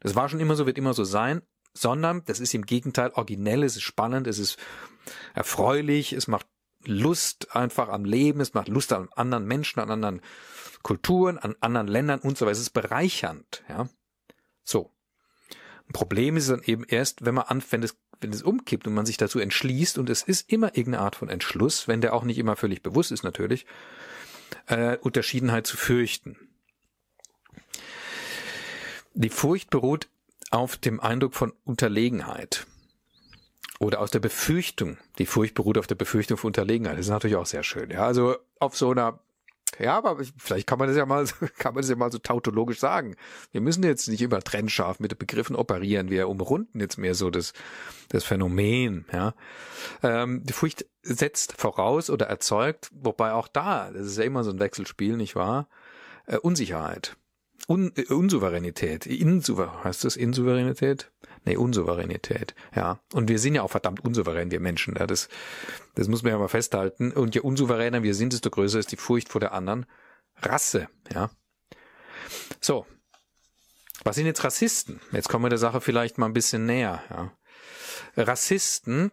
Das 0.00 0.14
war 0.14 0.28
schon 0.28 0.40
immer 0.40 0.54
so, 0.54 0.66
wird 0.66 0.78
immer 0.78 0.94
so 0.94 1.04
sein, 1.04 1.42
sondern 1.74 2.24
das 2.26 2.40
ist 2.40 2.54
im 2.54 2.66
Gegenteil 2.66 3.10
originell, 3.10 3.62
es 3.62 3.76
ist 3.76 3.82
spannend, 3.82 4.26
es 4.26 4.38
ist 4.38 4.58
erfreulich, 5.34 6.12
es 6.12 6.28
macht 6.28 6.46
Lust 6.84 7.54
einfach 7.56 7.88
am 7.88 8.04
Leben, 8.04 8.40
es 8.40 8.54
macht 8.54 8.68
Lust 8.68 8.92
an 8.92 9.08
anderen 9.14 9.46
Menschen, 9.46 9.80
an 9.80 9.90
anderen 9.90 10.20
Kulturen, 10.82 11.38
an 11.38 11.56
anderen 11.60 11.88
Ländern 11.88 12.20
und 12.20 12.38
so 12.38 12.46
weiter. 12.46 12.52
Es 12.52 12.60
ist 12.60 12.70
bereichernd, 12.70 13.64
ja. 13.68 13.88
So. 14.64 14.92
Ein 15.88 15.92
Problem 15.92 16.36
ist 16.36 16.50
dann 16.50 16.62
eben 16.62 16.84
erst, 16.84 17.24
wenn 17.24 17.34
man 17.34 17.46
anfängt, 17.46 17.84
es, 17.84 17.96
wenn 18.20 18.32
es 18.32 18.42
umkippt 18.42 18.86
und 18.86 18.94
man 18.94 19.06
sich 19.06 19.16
dazu 19.16 19.38
entschließt, 19.38 19.98
und 19.98 20.10
es 20.10 20.22
ist 20.22 20.50
immer 20.50 20.68
irgendeine 20.76 21.00
Art 21.00 21.16
von 21.16 21.28
Entschluss, 21.28 21.88
wenn 21.88 22.00
der 22.00 22.14
auch 22.14 22.24
nicht 22.24 22.38
immer 22.38 22.56
völlig 22.56 22.82
bewusst 22.82 23.12
ist 23.12 23.22
natürlich, 23.22 23.66
äh, 24.66 24.96
Unterschiedenheit 24.98 25.66
zu 25.66 25.76
fürchten. 25.76 26.36
Die 29.14 29.30
Furcht 29.30 29.70
beruht 29.70 30.08
auf 30.50 30.76
dem 30.76 31.00
Eindruck 31.00 31.34
von 31.34 31.52
Unterlegenheit 31.64 32.66
oder 33.78 34.00
aus 34.00 34.10
der 34.10 34.20
Befürchtung. 34.20 34.98
Die 35.18 35.26
Furcht 35.26 35.54
beruht 35.54 35.78
auf 35.78 35.86
der 35.86 35.94
Befürchtung 35.94 36.36
von 36.36 36.48
Unterlegenheit. 36.48 36.98
Das 36.98 37.06
ist 37.06 37.10
natürlich 37.10 37.36
auch 37.36 37.46
sehr 37.46 37.62
schön. 37.62 37.90
Ja, 37.90 38.06
also 38.06 38.36
auf 38.58 38.76
so 38.76 38.90
einer 38.90 39.20
ja, 39.78 39.96
aber 39.96 40.18
vielleicht 40.36 40.66
kann 40.66 40.78
man 40.78 40.88
das 40.88 40.96
ja 40.96 41.06
mal, 41.06 41.26
kann 41.58 41.74
man 41.74 41.82
das 41.82 41.90
ja 41.90 41.96
mal 41.96 42.12
so 42.12 42.18
tautologisch 42.18 42.78
sagen. 42.78 43.16
Wir 43.52 43.60
müssen 43.60 43.82
jetzt 43.82 44.08
nicht 44.08 44.22
immer 44.22 44.40
trennscharf 44.40 45.00
mit 45.00 45.18
Begriffen 45.18 45.56
operieren. 45.56 46.10
Wir 46.10 46.28
umrunden 46.28 46.80
jetzt 46.80 46.98
mehr 46.98 47.14
so 47.14 47.30
das, 47.30 47.52
das 48.08 48.24
Phänomen, 48.24 49.06
ja. 49.12 49.34
Ähm, 50.02 50.42
die 50.44 50.52
Furcht 50.52 50.86
setzt 51.02 51.54
voraus 51.60 52.10
oder 52.10 52.26
erzeugt, 52.26 52.90
wobei 52.92 53.32
auch 53.32 53.48
da, 53.48 53.90
das 53.90 54.06
ist 54.06 54.18
ja 54.18 54.24
immer 54.24 54.44
so 54.44 54.50
ein 54.50 54.60
Wechselspiel, 54.60 55.16
nicht 55.16 55.36
wahr? 55.36 55.68
Äh, 56.26 56.38
Unsicherheit. 56.38 57.16
Un 57.68 57.92
äh, 57.96 58.12
Unsouveränität. 58.12 59.06
Insouver 59.06 59.84
heißt 59.84 60.04
das 60.04 60.16
Insouveränität? 60.16 61.10
Nee, 61.44 61.56
Unsouveränität. 61.56 62.54
Ja. 62.74 63.00
Und 63.12 63.28
wir 63.28 63.38
sind 63.38 63.54
ja 63.54 63.62
auch 63.62 63.70
verdammt 63.70 64.04
unsouverän, 64.04 64.50
wir 64.50 64.60
Menschen. 64.60 64.96
Ja. 64.98 65.06
Das, 65.06 65.28
das 65.94 66.08
muss 66.08 66.22
man 66.22 66.32
ja 66.32 66.38
mal 66.38 66.48
festhalten. 66.48 67.12
Und 67.12 67.34
je 67.34 67.40
unsouveräner 67.40 68.02
wir 68.02 68.14
sind, 68.14 68.32
desto 68.32 68.50
größer 68.50 68.78
ist 68.78 68.92
die 68.92 68.96
Furcht 68.96 69.28
vor 69.28 69.40
der 69.40 69.52
anderen 69.52 69.86
Rasse. 70.36 70.88
Ja. 71.12 71.30
So. 72.60 72.86
Was 74.04 74.16
sind 74.16 74.26
jetzt 74.26 74.44
Rassisten? 74.44 75.00
Jetzt 75.12 75.28
kommen 75.28 75.44
wir 75.44 75.50
der 75.50 75.58
Sache 75.58 75.80
vielleicht 75.80 76.18
mal 76.18 76.26
ein 76.26 76.32
bisschen 76.32 76.66
näher. 76.66 77.02
Ja. 77.10 77.32
Rassisten 78.16 79.10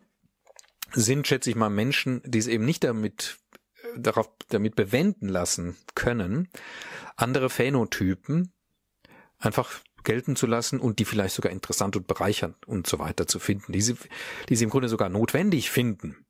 sind, 0.94 1.28
schätze 1.28 1.50
ich 1.50 1.56
mal, 1.56 1.70
Menschen, 1.70 2.22
die 2.26 2.38
es 2.38 2.48
eben 2.48 2.66
nicht 2.66 2.84
damit 2.84 3.38
äh, 3.82 4.00
darauf 4.00 4.30
damit 4.50 4.76
bewenden 4.76 5.28
lassen 5.28 5.76
können, 5.96 6.50
andere 7.16 7.50
Phänotypen 7.50 8.54
einfach 9.40 9.72
gelten 10.06 10.36
zu 10.36 10.48
lassen 10.48 10.80
und 10.80 11.00
die 11.00 11.06
vielleicht 11.06 11.36
sogar 11.36 11.52
interessant 11.52 11.96
und 11.96 12.08
bereichernd 12.08 12.56
und 12.68 12.88
so 12.88 13.00
weiter 13.00 13.28
zu 13.28 13.40
finden, 13.40 13.74
die 13.74 13.82
sie, 13.82 13.96
die 14.48 14.56
sie 14.56 14.64
im 14.64 14.70
Grunde 14.70 14.88
sogar 14.88 15.10
notwendig 15.10 15.70
finden. 15.70 16.26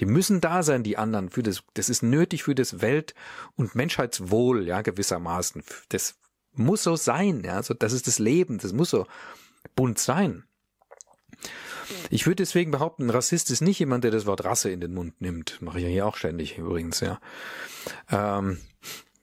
Die 0.00 0.06
müssen 0.06 0.40
da 0.40 0.62
sein, 0.62 0.82
die 0.82 0.96
anderen, 0.96 1.30
für 1.30 1.42
das, 1.42 1.62
das 1.74 1.88
ist 1.88 2.02
nötig 2.02 2.42
für 2.42 2.54
das 2.54 2.80
Welt- 2.80 3.14
und 3.56 3.74
Menschheitswohl, 3.74 4.66
ja, 4.66 4.82
gewissermaßen. 4.82 5.62
Das 5.90 6.16
muss 6.52 6.82
so 6.82 6.96
sein, 6.96 7.42
ja, 7.44 7.62
so, 7.62 7.74
das 7.74 7.92
ist 7.92 8.06
das 8.06 8.18
Leben, 8.18 8.58
das 8.58 8.72
muss 8.72 8.90
so 8.90 9.06
bunt 9.74 9.98
sein. 9.98 10.44
Ich 12.08 12.26
würde 12.26 12.36
deswegen 12.36 12.70
behaupten, 12.70 13.04
ein 13.04 13.10
Rassist 13.10 13.50
ist 13.50 13.60
nicht 13.60 13.78
jemand, 13.78 14.04
der 14.04 14.10
das 14.10 14.26
Wort 14.26 14.44
Rasse 14.44 14.70
in 14.70 14.80
den 14.80 14.94
Mund 14.94 15.20
nimmt. 15.20 15.60
Mache 15.60 15.78
ich 15.78 15.84
ja 15.84 15.90
hier 15.90 16.06
auch 16.06 16.16
ständig 16.16 16.58
übrigens, 16.58 17.00
ja. 17.00 17.20
Ähm, 18.10 18.58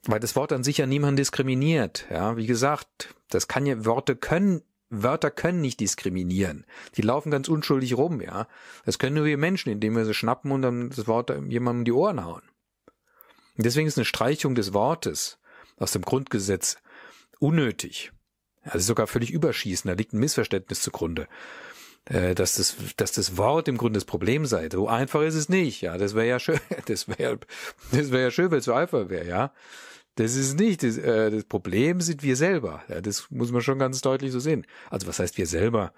weil 0.08 0.20
das 0.20 0.34
Wort 0.36 0.52
an 0.52 0.64
sich 0.64 0.78
ja 0.78 0.86
niemand 0.86 1.18
diskriminiert. 1.18 2.06
Ja, 2.10 2.36
wie 2.36 2.46
gesagt, 2.46 3.14
das 3.28 3.46
kann 3.46 3.66
ja, 3.66 3.84
Worte 3.84 4.16
können, 4.16 4.62
Wörter 4.88 5.30
können 5.30 5.60
nicht 5.60 5.80
diskriminieren. 5.80 6.64
Die 6.96 7.02
laufen 7.02 7.30
ganz 7.30 7.46
unschuldig 7.46 7.96
rum, 7.96 8.22
ja. 8.22 8.48
Das 8.86 8.98
können 8.98 9.16
nur 9.16 9.26
wir 9.26 9.36
Menschen, 9.36 9.70
indem 9.70 9.94
wir 9.94 10.06
sie 10.06 10.14
schnappen 10.14 10.50
und 10.50 10.62
dann 10.62 10.88
das 10.88 11.06
Wort 11.06 11.30
jemandem 11.48 11.84
die 11.84 11.92
Ohren 11.92 12.24
hauen. 12.24 12.42
Und 13.56 13.66
deswegen 13.66 13.86
ist 13.86 13.98
eine 13.98 14.06
Streichung 14.06 14.54
des 14.54 14.72
Wortes 14.72 15.38
aus 15.76 15.92
dem 15.92 16.02
Grundgesetz 16.02 16.78
unnötig. 17.38 18.10
Also 18.62 18.86
sogar 18.86 19.06
völlig 19.08 19.30
überschießen, 19.30 19.88
da 19.88 19.94
liegt 19.94 20.14
ein 20.14 20.20
Missverständnis 20.20 20.80
zugrunde. 20.80 21.28
Äh, 22.06 22.34
dass 22.34 22.54
das, 22.54 22.76
dass 22.96 23.12
das 23.12 23.36
Wort 23.36 23.68
im 23.68 23.76
Grunde 23.76 23.98
das 23.98 24.06
Problem 24.06 24.46
sei. 24.46 24.70
So 24.72 24.88
einfach 24.88 25.20
ist 25.20 25.34
es 25.34 25.50
nicht, 25.50 25.82
ja. 25.82 25.98
Das 25.98 26.14
wäre 26.14 26.26
ja 26.26 26.38
schön, 26.38 26.60
das 26.86 27.08
wäre, 27.08 27.38
das 27.92 28.10
wäre 28.10 28.22
ja 28.22 28.30
schön, 28.30 28.50
wenn 28.50 28.60
es 28.60 28.64
so 28.64 28.72
einfach 28.72 29.10
wäre, 29.10 29.26
ja. 29.26 29.52
Das 30.18 30.34
ist 30.34 30.58
nicht 30.58 30.82
das, 30.82 30.98
äh, 30.98 31.30
das 31.30 31.44
Problem 31.44 32.00
sind 32.00 32.24
wir 32.24 32.34
selber. 32.34 32.82
Ja, 32.88 33.00
das 33.00 33.30
muss 33.30 33.52
man 33.52 33.62
schon 33.62 33.78
ganz 33.78 34.00
deutlich 34.00 34.32
so 34.32 34.40
sehen. 34.40 34.66
Also 34.90 35.06
was 35.06 35.20
heißt 35.20 35.38
wir 35.38 35.46
selber? 35.46 35.92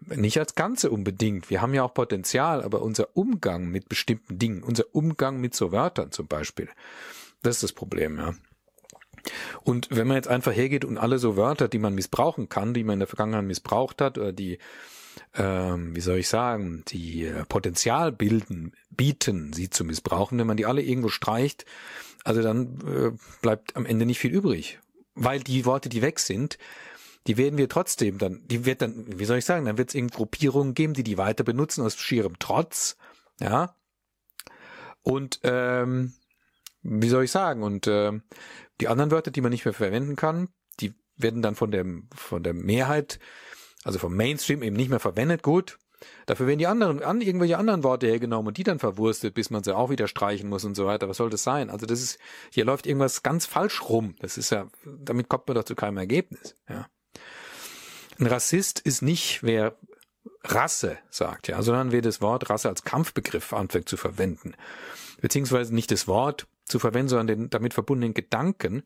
Nicht 0.00 0.38
als 0.38 0.54
Ganze 0.54 0.90
unbedingt. 0.90 1.48
Wir 1.48 1.62
haben 1.62 1.72
ja 1.72 1.82
auch 1.82 1.94
Potenzial, 1.94 2.62
aber 2.62 2.82
unser 2.82 3.16
Umgang 3.16 3.68
mit 3.68 3.88
bestimmten 3.88 4.38
Dingen, 4.38 4.62
unser 4.62 4.84
Umgang 4.92 5.40
mit 5.40 5.54
so 5.54 5.72
Wörtern 5.72 6.12
zum 6.12 6.26
Beispiel, 6.26 6.68
das 7.42 7.56
ist 7.56 7.62
das 7.62 7.72
Problem, 7.72 8.18
ja. 8.18 8.34
Und 9.64 9.88
wenn 9.90 10.06
man 10.06 10.16
jetzt 10.16 10.28
einfach 10.28 10.52
hergeht 10.54 10.84
und 10.84 10.98
alle 10.98 11.18
so 11.18 11.38
Wörter, 11.38 11.68
die 11.68 11.78
man 11.78 11.94
missbrauchen 11.94 12.50
kann, 12.50 12.74
die 12.74 12.84
man 12.84 12.94
in 12.94 13.00
der 13.00 13.08
Vergangenheit 13.08 13.44
missbraucht 13.44 14.02
hat, 14.02 14.18
oder 14.18 14.32
die, 14.32 14.58
ähm, 15.34 15.96
wie 15.96 16.00
soll 16.02 16.18
ich 16.18 16.28
sagen, 16.28 16.84
die 16.88 17.24
äh, 17.24 17.44
Potenzial 17.46 18.12
bilden, 18.12 18.72
bieten, 18.90 19.54
sie 19.54 19.70
zu 19.70 19.84
missbrauchen, 19.84 20.38
wenn 20.38 20.46
man 20.46 20.58
die 20.58 20.66
alle 20.66 20.82
irgendwo 20.82 21.08
streicht, 21.08 21.64
also 22.28 22.42
dann 22.42 22.78
äh, 22.86 23.16
bleibt 23.40 23.74
am 23.74 23.86
Ende 23.86 24.04
nicht 24.04 24.18
viel 24.18 24.34
übrig. 24.34 24.80
Weil 25.14 25.40
die 25.40 25.64
Worte, 25.64 25.88
die 25.88 26.02
weg 26.02 26.18
sind, 26.18 26.58
die 27.26 27.38
werden 27.38 27.56
wir 27.56 27.70
trotzdem 27.70 28.18
dann, 28.18 28.46
die 28.46 28.66
wird 28.66 28.82
dann, 28.82 29.18
wie 29.18 29.24
soll 29.24 29.38
ich 29.38 29.46
sagen, 29.46 29.64
dann 29.64 29.78
wird 29.78 29.88
es 29.88 29.94
irgendeine 29.94 30.18
Gruppierungen 30.18 30.74
geben, 30.74 30.92
die 30.92 31.02
die 31.02 31.16
weiter 31.16 31.42
benutzen 31.42 31.82
aus 31.82 31.96
schierem 31.96 32.38
Trotz, 32.38 32.98
ja. 33.40 33.74
Und 35.00 35.40
ähm, 35.42 36.12
wie 36.82 37.08
soll 37.08 37.24
ich 37.24 37.30
sagen? 37.30 37.62
Und 37.62 37.86
äh, 37.86 38.12
die 38.82 38.88
anderen 38.88 39.10
Wörter, 39.10 39.30
die 39.30 39.40
man 39.40 39.50
nicht 39.50 39.64
mehr 39.64 39.72
verwenden 39.72 40.14
kann, 40.14 40.50
die 40.80 40.92
werden 41.16 41.40
dann 41.40 41.54
von 41.54 41.70
der 41.70 41.86
von 42.14 42.42
der 42.42 42.52
Mehrheit, 42.52 43.20
also 43.84 43.98
vom 43.98 44.14
Mainstream 44.14 44.62
eben 44.62 44.76
nicht 44.76 44.90
mehr 44.90 45.00
verwendet. 45.00 45.42
Gut, 45.42 45.78
Dafür 46.26 46.46
werden 46.46 46.58
die 46.58 46.66
anderen, 46.66 47.02
an, 47.02 47.20
irgendwelche 47.20 47.58
anderen 47.58 47.82
Worte 47.82 48.06
hergenommen 48.06 48.48
und 48.48 48.56
die 48.56 48.62
dann 48.62 48.78
verwurstet, 48.78 49.34
bis 49.34 49.50
man 49.50 49.64
sie 49.64 49.76
auch 49.76 49.90
wieder 49.90 50.08
streichen 50.08 50.48
muss 50.48 50.64
und 50.64 50.74
so 50.74 50.86
weiter. 50.86 51.08
Was 51.08 51.16
soll 51.16 51.30
das 51.30 51.42
sein? 51.42 51.70
Also 51.70 51.86
das 51.86 52.00
ist, 52.00 52.18
hier 52.50 52.64
läuft 52.64 52.86
irgendwas 52.86 53.22
ganz 53.22 53.46
falsch 53.46 53.88
rum. 53.88 54.14
Das 54.20 54.38
ist 54.38 54.50
ja, 54.50 54.68
damit 54.84 55.28
kommt 55.28 55.48
man 55.48 55.56
doch 55.56 55.64
zu 55.64 55.74
keinem 55.74 55.98
Ergebnis, 55.98 56.54
ja. 56.68 56.86
Ein 58.20 58.26
Rassist 58.26 58.80
ist 58.80 59.00
nicht, 59.00 59.44
wer 59.44 59.76
Rasse 60.42 60.98
sagt, 61.10 61.48
ja, 61.48 61.62
sondern 61.62 61.92
wer 61.92 62.02
das 62.02 62.20
Wort 62.20 62.50
Rasse 62.50 62.68
als 62.68 62.82
Kampfbegriff 62.82 63.52
anfängt 63.52 63.88
zu 63.88 63.96
verwenden. 63.96 64.54
Beziehungsweise 65.20 65.74
nicht 65.74 65.90
das 65.90 66.08
Wort 66.08 66.46
zu 66.64 66.78
verwenden, 66.78 67.08
sondern 67.08 67.26
den 67.26 67.50
damit 67.50 67.74
verbundenen 67.74 68.14
Gedanken, 68.14 68.82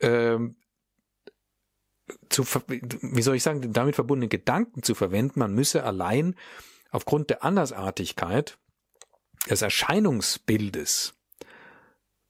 ähm, 0.00 0.56
zu, 2.28 2.44
wie 2.44 3.22
soll 3.22 3.36
ich 3.36 3.42
sagen, 3.42 3.72
damit 3.72 3.94
verbundenen 3.94 4.28
Gedanken 4.28 4.82
zu 4.82 4.94
verwenden, 4.94 5.38
man 5.38 5.54
müsse 5.54 5.84
allein 5.84 6.34
aufgrund 6.90 7.30
der 7.30 7.44
Andersartigkeit 7.44 8.58
des 9.48 9.62
Erscheinungsbildes 9.62 11.14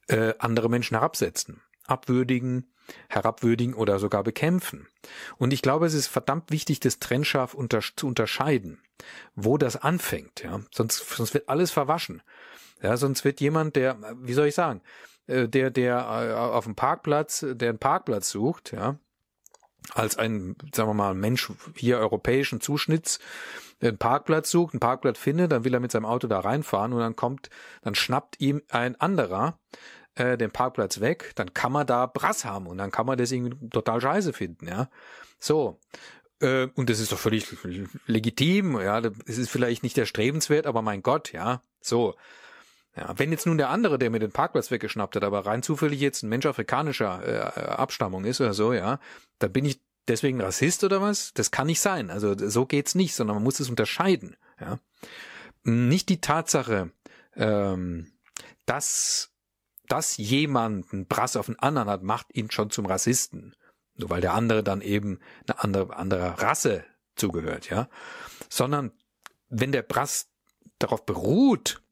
äh, 0.09 0.35
andere 0.39 0.69
Menschen 0.69 0.97
herabsetzen, 0.97 1.63
abwürdigen, 1.87 2.73
herabwürdigen 3.09 3.75
oder 3.75 3.99
sogar 3.99 4.23
bekämpfen. 4.23 4.87
Und 5.39 5.53
ich 5.53 5.63
glaube, 5.63 5.87
es 5.87 5.95
ist 5.95 6.07
verdammt 6.07 6.51
wichtig, 6.51 6.81
das 6.81 6.99
trennscharf 6.99 7.55
unter, 7.55 7.81
zu 7.81 8.07
unterscheiden, 8.07 8.81
wo 9.35 9.59
das 9.59 9.77
anfängt. 9.77 10.43
Ja, 10.43 10.61
sonst, 10.71 11.09
sonst 11.09 11.35
wird 11.35 11.49
alles 11.49 11.71
verwaschen. 11.71 12.23
Ja, 12.83 12.97
sonst 12.97 13.25
wird 13.25 13.41
jemand, 13.41 13.77
der, 13.77 13.99
wie 14.21 14.35
soll 14.35 14.49
ich 14.49 14.55
sagen, 14.55 14.83
äh, 15.27 15.49
der, 15.49 15.71
der 15.71 15.97
äh, 15.99 16.35
auf 16.35 16.65
dem 16.65 16.75
Parkplatz, 16.75 17.45
der 17.49 17.71
einen 17.71 17.79
Parkplatz 17.79 18.31
sucht, 18.31 18.73
ja, 18.73 18.99
als 19.93 20.17
ein, 20.17 20.57
sagen 20.75 20.89
wir 20.89 20.95
mal, 20.95 21.15
Mensch 21.15 21.51
hier 21.77 21.99
europäischen 21.99 22.61
Zuschnitts 22.61 23.19
einen 23.81 23.99
Parkplatz 23.99 24.51
sucht, 24.51 24.75
einen 24.75 24.81
Parkplatz 24.81 25.19
findet, 25.19 25.53
dann 25.53 25.65
will 25.65 25.75
er 25.75 25.81
mit 25.81 25.93
seinem 25.93 26.07
Auto 26.07 26.27
da 26.27 26.41
reinfahren 26.41 26.93
und 26.93 27.01
dann 27.01 27.17
kommt, 27.17 27.51
dann 27.83 27.95
schnappt 27.95 28.41
ihm 28.41 28.63
ein 28.71 28.99
anderer 29.01 29.59
äh, 30.15 30.39
den 30.39 30.51
Parkplatz 30.51 31.01
weg, 31.01 31.33
dann 31.35 31.55
kann 31.55 31.73
man 31.73 31.87
da 31.87 32.07
Brass 32.07 32.45
haben 32.45 32.67
und 32.67 32.79
dann 32.79 32.91
kann 32.91 33.07
man 33.07 33.19
das 33.19 33.33
irgendwie 33.33 33.69
total 33.69 34.01
scheiße 34.01 34.33
finden, 34.33 34.69
ja. 34.69 34.89
So. 35.39 35.81
Äh, 36.41 36.69
und 36.75 36.89
das 36.89 37.01
ist 37.01 37.13
doch 37.13 37.19
völlig 37.19 37.47
legitim, 38.07 38.81
ja. 38.81 39.03
Es 39.27 39.39
ist 39.39 39.51
vielleicht 39.51 39.83
nicht 39.83 39.99
erstrebenswert, 39.99 40.67
aber 40.67 40.83
mein 40.83 41.03
Gott, 41.03 41.33
ja. 41.33 41.63
So. 41.81 42.15
Ja, 42.97 43.13
wenn 43.19 43.33
jetzt 43.33 43.47
nun 43.47 43.59
der 43.59 43.71
andere, 43.71 43.99
der 43.99 44.11
mir 44.11 44.21
den 44.21 44.31
Parkplatz 44.31 44.71
weggeschnappt 44.71 45.17
hat, 45.17 45.25
aber 45.25 45.47
rein 45.47 45.63
zufällig 45.63 46.01
jetzt 46.01 46.23
ein 46.23 46.29
Mensch 46.29 46.47
afrikanischer 46.47 47.57
äh, 47.57 47.61
Abstammung 47.71 48.25
ist 48.25 48.41
oder 48.41 48.55
so, 48.55 48.73
ja, 48.73 49.01
dann 49.41 49.53
bin 49.53 49.65
ich 49.65 49.81
deswegen 50.07 50.41
Rassist 50.41 50.85
oder 50.85 51.01
was? 51.01 51.33
Das 51.35 51.51
kann 51.51 51.67
nicht 51.67 51.81
sein. 51.81 52.11
Also 52.11 52.37
so 52.37 52.67
geht's 52.67 52.95
nicht, 52.95 53.15
sondern 53.15 53.37
man 53.37 53.43
muss 53.43 53.59
es 53.59 53.69
unterscheiden. 53.69 54.37
Ja, 54.61 54.79
nicht 55.65 56.09
die 56.09 56.21
Tatsache, 56.21 56.91
ähm, 57.37 58.13
dass 58.67 59.35
dass 59.87 60.17
jemand 60.17 60.93
einen 60.93 61.07
Brass 61.07 61.37
auf 61.37 61.49
einen 61.49 61.59
anderen 61.59 61.91
hat, 61.91 62.03
macht 62.03 62.35
ihn 62.35 62.51
schon 62.51 62.71
zum 62.71 62.87
Rassisten. 62.87 63.55
Nur 63.97 64.11
weil 64.11 64.21
der 64.21 64.35
andere 64.35 64.63
dann 64.63 64.81
eben 64.81 65.21
eine 65.47 65.63
andere, 65.63 65.97
andere 65.97 66.41
Rasse 66.41 66.85
zugehört, 67.17 67.69
ja. 67.69 67.89
Sondern 68.49 68.93
wenn 69.49 69.73
der 69.73 69.83
Brass 69.83 70.31
darauf 70.79 71.05
beruht, 71.05 71.83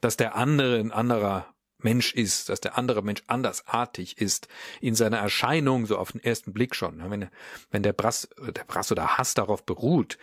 dass 0.00 0.16
der 0.16 0.36
andere 0.36 0.78
ein 0.78 0.92
anderer 0.92 1.54
Mensch 1.78 2.14
ist, 2.14 2.48
dass 2.48 2.60
der 2.60 2.78
andere 2.78 3.02
Mensch 3.02 3.22
andersartig 3.26 4.18
ist, 4.18 4.48
in 4.80 4.94
seiner 4.94 5.18
Erscheinung, 5.18 5.86
so 5.86 5.98
auf 5.98 6.12
den 6.12 6.22
ersten 6.22 6.52
Blick 6.52 6.74
schon. 6.74 7.10
Wenn, 7.10 7.28
wenn 7.70 7.82
der 7.82 7.92
Brass, 7.92 8.28
der 8.40 8.64
Brass 8.64 8.90
oder 8.90 9.18
Hass 9.18 9.34
darauf 9.34 9.64
beruht 9.64 10.18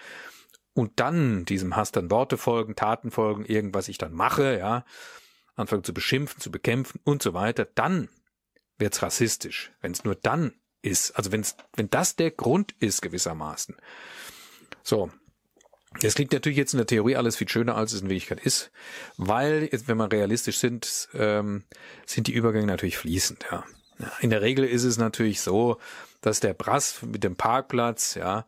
und 0.73 0.99
dann 0.99 1.45
diesem 1.45 1.75
Hass 1.75 1.91
dann 1.91 2.09
Worte 2.09 2.37
folgen, 2.37 2.75
Taten 2.75 3.11
folgen, 3.11 3.45
irgendwas 3.45 3.87
ich 3.87 3.97
dann 3.97 4.13
mache, 4.13 4.57
ja, 4.57 4.85
anfangen 5.55 5.83
zu 5.83 5.93
beschimpfen, 5.93 6.41
zu 6.41 6.51
bekämpfen 6.51 6.99
und 7.03 7.21
so 7.21 7.33
weiter, 7.33 7.65
dann 7.65 8.09
wird's 8.77 9.03
rassistisch. 9.03 9.71
Wenn 9.81 9.91
es 9.91 10.03
nur 10.03 10.15
dann 10.15 10.53
ist, 10.81 11.11
also 11.11 11.31
wenn's, 11.31 11.55
wenn 11.75 11.89
das 11.89 12.15
der 12.15 12.31
Grund 12.31 12.73
ist 12.79 13.01
gewissermaßen. 13.01 13.77
So, 14.81 15.11
es 16.01 16.15
klingt 16.15 16.33
natürlich 16.33 16.57
jetzt 16.57 16.73
in 16.73 16.77
der 16.77 16.87
Theorie 16.87 17.15
alles 17.15 17.35
viel 17.35 17.49
schöner, 17.49 17.75
als 17.75 17.93
es 17.93 18.01
in 18.01 18.09
Wirklichkeit 18.09 18.39
ist, 18.39 18.71
weil, 19.17 19.69
wenn 19.85 19.97
man 19.97 20.09
realistisch 20.09 20.57
sind, 20.57 21.09
ähm, 21.13 21.63
sind 22.05 22.27
die 22.27 22.33
Übergänge 22.33 22.67
natürlich 22.67 22.97
fließend. 22.97 23.45
Ja. 23.51 23.63
In 24.21 24.29
der 24.29 24.41
Regel 24.41 24.65
ist 24.65 24.83
es 24.83 24.97
natürlich 24.97 25.41
so, 25.41 25.77
dass 26.21 26.39
der 26.39 26.53
Brass 26.53 27.01
mit 27.03 27.23
dem 27.23 27.35
Parkplatz, 27.35 28.15
ja, 28.15 28.45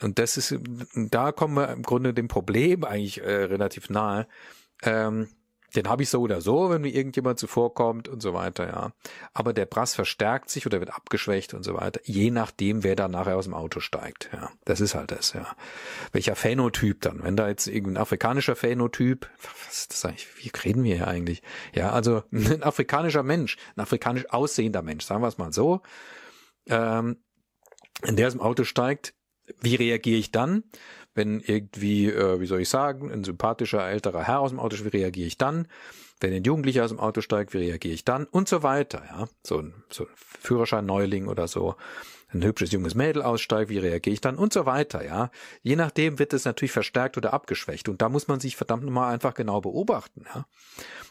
und 0.00 0.18
das 0.18 0.36
ist, 0.36 0.54
da 0.94 1.32
kommen 1.32 1.54
wir 1.54 1.70
im 1.70 1.82
Grunde 1.82 2.14
dem 2.14 2.28
Problem 2.28 2.84
eigentlich 2.84 3.20
äh, 3.20 3.44
relativ 3.44 3.90
nahe. 3.90 4.28
Ähm, 4.82 5.28
den 5.76 5.88
habe 5.88 6.02
ich 6.02 6.08
so 6.08 6.20
oder 6.20 6.40
so, 6.40 6.70
wenn 6.70 6.82
mir 6.82 6.94
irgendjemand 6.94 7.38
zuvorkommt 7.38 8.08
und 8.08 8.22
so 8.22 8.32
weiter, 8.32 8.66
ja. 8.66 8.92
Aber 9.34 9.52
der 9.52 9.66
Brass 9.66 9.94
verstärkt 9.94 10.50
sich 10.50 10.66
oder 10.66 10.80
wird 10.80 10.94
abgeschwächt 10.94 11.52
und 11.52 11.62
so 11.62 11.74
weiter, 11.74 12.00
je 12.04 12.30
nachdem, 12.30 12.84
wer 12.84 12.96
da 12.96 13.08
nachher 13.08 13.36
aus 13.36 13.44
dem 13.44 13.54
Auto 13.54 13.80
steigt, 13.80 14.30
ja. 14.32 14.50
Das 14.64 14.80
ist 14.80 14.94
halt 14.94 15.10
das, 15.10 15.34
ja. 15.34 15.46
Welcher 16.12 16.36
Phänotyp 16.36 17.02
dann? 17.02 17.22
Wenn 17.22 17.36
da 17.36 17.48
jetzt 17.48 17.66
irgendein 17.66 18.02
afrikanischer 18.02 18.56
Phänotyp, 18.56 19.28
was 19.42 19.80
ist 19.80 19.92
das 19.92 20.04
eigentlich, 20.04 20.26
wie 20.38 20.50
reden 20.64 20.84
wir 20.84 20.96
hier 20.96 21.08
eigentlich? 21.08 21.42
Ja, 21.74 21.90
also 21.90 22.22
ein 22.32 22.62
afrikanischer 22.62 23.22
Mensch, 23.22 23.56
ein 23.76 23.82
afrikanisch 23.82 24.28
aussehender 24.30 24.82
Mensch, 24.82 25.04
sagen 25.04 25.22
wir 25.22 25.28
es 25.28 25.38
mal 25.38 25.52
so, 25.52 25.82
ähm, 26.66 27.18
in 28.06 28.16
der 28.16 28.28
aus 28.28 28.34
dem 28.34 28.42
Auto 28.42 28.64
steigt, 28.64 29.14
wie 29.60 29.74
reagiere 29.74 30.18
ich 30.18 30.30
dann? 30.30 30.64
Wenn 31.18 31.40
irgendwie, 31.40 32.06
äh, 32.06 32.38
wie 32.38 32.46
soll 32.46 32.60
ich 32.60 32.68
sagen, 32.68 33.10
ein 33.10 33.24
sympathischer 33.24 33.84
älterer 33.84 34.22
Herr 34.22 34.38
aus 34.38 34.50
dem 34.50 34.60
Auto 34.60 34.76
steigt, 34.76 34.94
wie 34.94 34.98
reagiere 34.98 35.26
ich 35.26 35.36
dann? 35.36 35.66
Wenn 36.20 36.32
ein 36.32 36.44
Jugendlicher 36.44 36.84
aus 36.84 36.90
dem 36.90 37.00
Auto 37.00 37.22
steigt, 37.22 37.52
wie 37.54 37.58
reagiere 37.58 37.92
ich 37.92 38.04
dann? 38.04 38.24
Und 38.24 38.48
so 38.48 38.62
weiter, 38.62 39.02
ja. 39.04 39.26
So 39.44 39.58
ein, 39.58 39.74
so 39.90 40.04
ein 40.04 40.10
Führerschein-Neuling 40.14 41.26
oder 41.26 41.48
so. 41.48 41.74
Ein 42.32 42.44
hübsches 42.44 42.70
junges 42.70 42.94
Mädel 42.94 43.22
aussteigt, 43.22 43.68
wie 43.68 43.78
reagiere 43.78 44.14
ich 44.14 44.20
dann? 44.20 44.36
Und 44.36 44.52
so 44.52 44.64
weiter, 44.64 45.04
ja. 45.04 45.32
Je 45.62 45.74
nachdem 45.74 46.20
wird 46.20 46.32
es 46.32 46.44
natürlich 46.44 46.70
verstärkt 46.70 47.16
oder 47.16 47.32
abgeschwächt. 47.32 47.88
Und 47.88 48.00
da 48.00 48.08
muss 48.08 48.28
man 48.28 48.38
sich 48.38 48.54
verdammt 48.54 48.84
nochmal 48.84 49.12
einfach 49.12 49.34
genau 49.34 49.60
beobachten, 49.60 50.24
ja. 50.32 50.46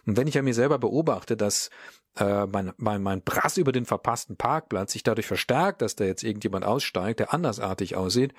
Und 0.06 0.16
wenn 0.16 0.28
ich 0.28 0.36
ja 0.36 0.42
mir 0.42 0.54
selber 0.54 0.80
beobachte, 0.80 1.36
dass 1.36 1.70
äh, 2.16 2.46
mein, 2.46 2.72
mein, 2.78 3.04
mein 3.04 3.22
Brass 3.24 3.58
über 3.58 3.74
den 3.74 3.86
verpassten 3.86 4.38
Parkplatz 4.38 4.94
sich 4.94 5.04
dadurch 5.04 5.28
verstärkt, 5.28 5.82
dass 5.82 5.98
da 5.98 6.06
jetzt 6.06 6.24
irgendjemand 6.24 6.64
aussteigt, 6.64 7.20
der 7.20 7.34
andersartig 7.34 7.98
aussieht, 7.98 8.34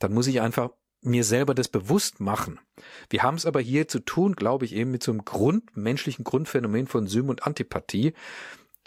dann 0.00 0.12
muss 0.12 0.26
ich 0.26 0.40
einfach 0.40 0.70
mir 1.04 1.24
selber 1.24 1.54
das 1.54 1.68
bewusst 1.68 2.20
machen. 2.20 2.60
Wir 3.10 3.22
haben 3.22 3.36
es 3.36 3.46
aber 3.46 3.60
hier 3.60 3.88
zu 3.88 4.00
tun, 4.00 4.34
glaube 4.34 4.64
ich, 4.64 4.74
eben 4.74 4.90
mit 4.90 5.02
so 5.02 5.12
einem 5.12 5.24
grundmenschlichen 5.24 6.24
Grundphänomen 6.24 6.86
von 6.86 7.06
Sym 7.06 7.28
und 7.28 7.46
Antipathie. 7.46 8.14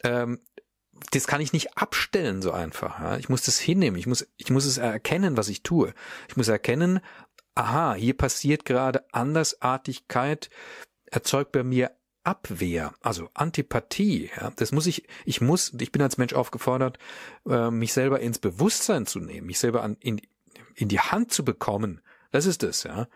Ähm, 0.04 0.40
das 1.12 1.28
kann 1.28 1.42
ich 1.42 1.54
nicht 1.54 1.78
abstellen 1.78 2.42
so 2.42 2.52
einfach. 2.52 3.00
Ja? 3.00 3.18
Ich 3.18 3.30
muss 3.30 3.44
das 3.44 3.60
hinnehmen. 3.60 3.98
Ich 3.98 4.08
muss, 4.08 4.28
ich 4.38 4.50
muss 4.50 4.66
es 4.66 4.78
erkennen, 4.78 5.38
was 5.38 5.50
ich 5.50 5.64
tue. 5.64 5.94
Ich 6.28 6.38
muss 6.38 6.48
erkennen, 6.48 7.00
aha, 7.56 7.94
hier 7.94 8.16
passiert 8.16 8.66
gerade 8.66 9.06
Andersartigkeit, 9.14 10.50
erzeugt 11.06 11.52
bei 11.52 11.64
mir 11.64 11.92
Abwehr, 12.24 12.94
also 13.02 13.30
Antipathie. 13.34 14.32
Ja? 14.36 14.52
Das 14.56 14.72
muss 14.72 14.86
ich, 14.86 15.08
ich 15.26 15.40
muss, 15.40 15.74
ich 15.80 15.92
bin 15.92 16.02
als 16.02 16.18
Mensch 16.18 16.34
aufgefordert, 16.34 17.00
äh, 17.48 17.72
mich 17.72 17.94
selber 17.94 18.20
ins 18.20 18.40
Bewusstsein 18.40 19.06
zu 19.06 19.20
nehmen, 19.20 19.48
mich 19.48 19.60
selber 19.60 19.84
an, 19.84 19.96
in, 20.00 20.22
in 20.76 20.90
die 20.90 21.00
Hand 21.00 21.32
zu 21.32 21.46
bekommen, 21.46 22.02
das 22.32 22.46
ist 22.46 22.64
es, 22.64 22.84
ja. 22.84 23.08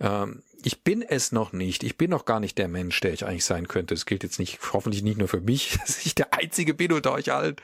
Ähm, 0.00 0.42
ich 0.64 0.82
bin 0.82 1.02
es 1.02 1.32
noch 1.32 1.52
nicht. 1.52 1.82
Ich 1.82 1.96
bin 1.96 2.10
noch 2.10 2.24
gar 2.24 2.40
nicht 2.40 2.58
der 2.58 2.68
Mensch, 2.68 3.00
der 3.00 3.12
ich 3.12 3.24
eigentlich 3.24 3.44
sein 3.44 3.68
könnte. 3.68 3.94
Es 3.94 4.06
gilt 4.06 4.22
jetzt 4.22 4.38
nicht, 4.38 4.58
hoffentlich 4.72 5.02
nicht 5.02 5.18
nur 5.18 5.28
für 5.28 5.40
mich, 5.40 5.78
dass 5.86 6.04
ich 6.04 6.14
der 6.14 6.34
Einzige 6.34 6.74
bin 6.74 6.92
unter 6.92 7.12
euch 7.12 7.32
allen, 7.32 7.56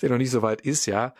der 0.00 0.10
noch 0.10 0.18
nicht 0.18 0.30
so 0.30 0.42
weit 0.42 0.60
ist, 0.62 0.86
ja. 0.86 1.14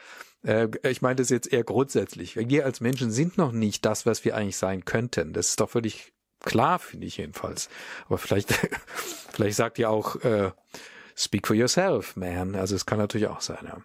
Äh, 0.44 0.68
ich 0.88 1.02
meine 1.02 1.16
das 1.16 1.28
jetzt 1.28 1.52
eher 1.52 1.64
grundsätzlich. 1.64 2.36
Wir 2.36 2.64
als 2.64 2.80
Menschen 2.80 3.10
sind 3.10 3.36
noch 3.36 3.52
nicht 3.52 3.84
das, 3.84 4.06
was 4.06 4.24
wir 4.24 4.36
eigentlich 4.36 4.56
sein 4.56 4.84
könnten. 4.84 5.32
Das 5.32 5.50
ist 5.50 5.60
doch 5.60 5.70
völlig 5.70 6.12
klar, 6.40 6.78
finde 6.78 7.06
ich 7.06 7.18
jedenfalls. 7.18 7.68
Aber 8.06 8.18
vielleicht, 8.18 8.52
vielleicht 9.32 9.56
sagt 9.56 9.78
ihr 9.78 9.90
auch, 9.90 10.16
äh, 10.24 10.52
speak 11.16 11.46
for 11.46 11.56
yourself, 11.56 12.16
man. 12.16 12.54
Also 12.54 12.74
es 12.74 12.86
kann 12.86 12.98
natürlich 12.98 13.26
auch 13.26 13.40
sein, 13.40 13.64
ja. 13.64 13.82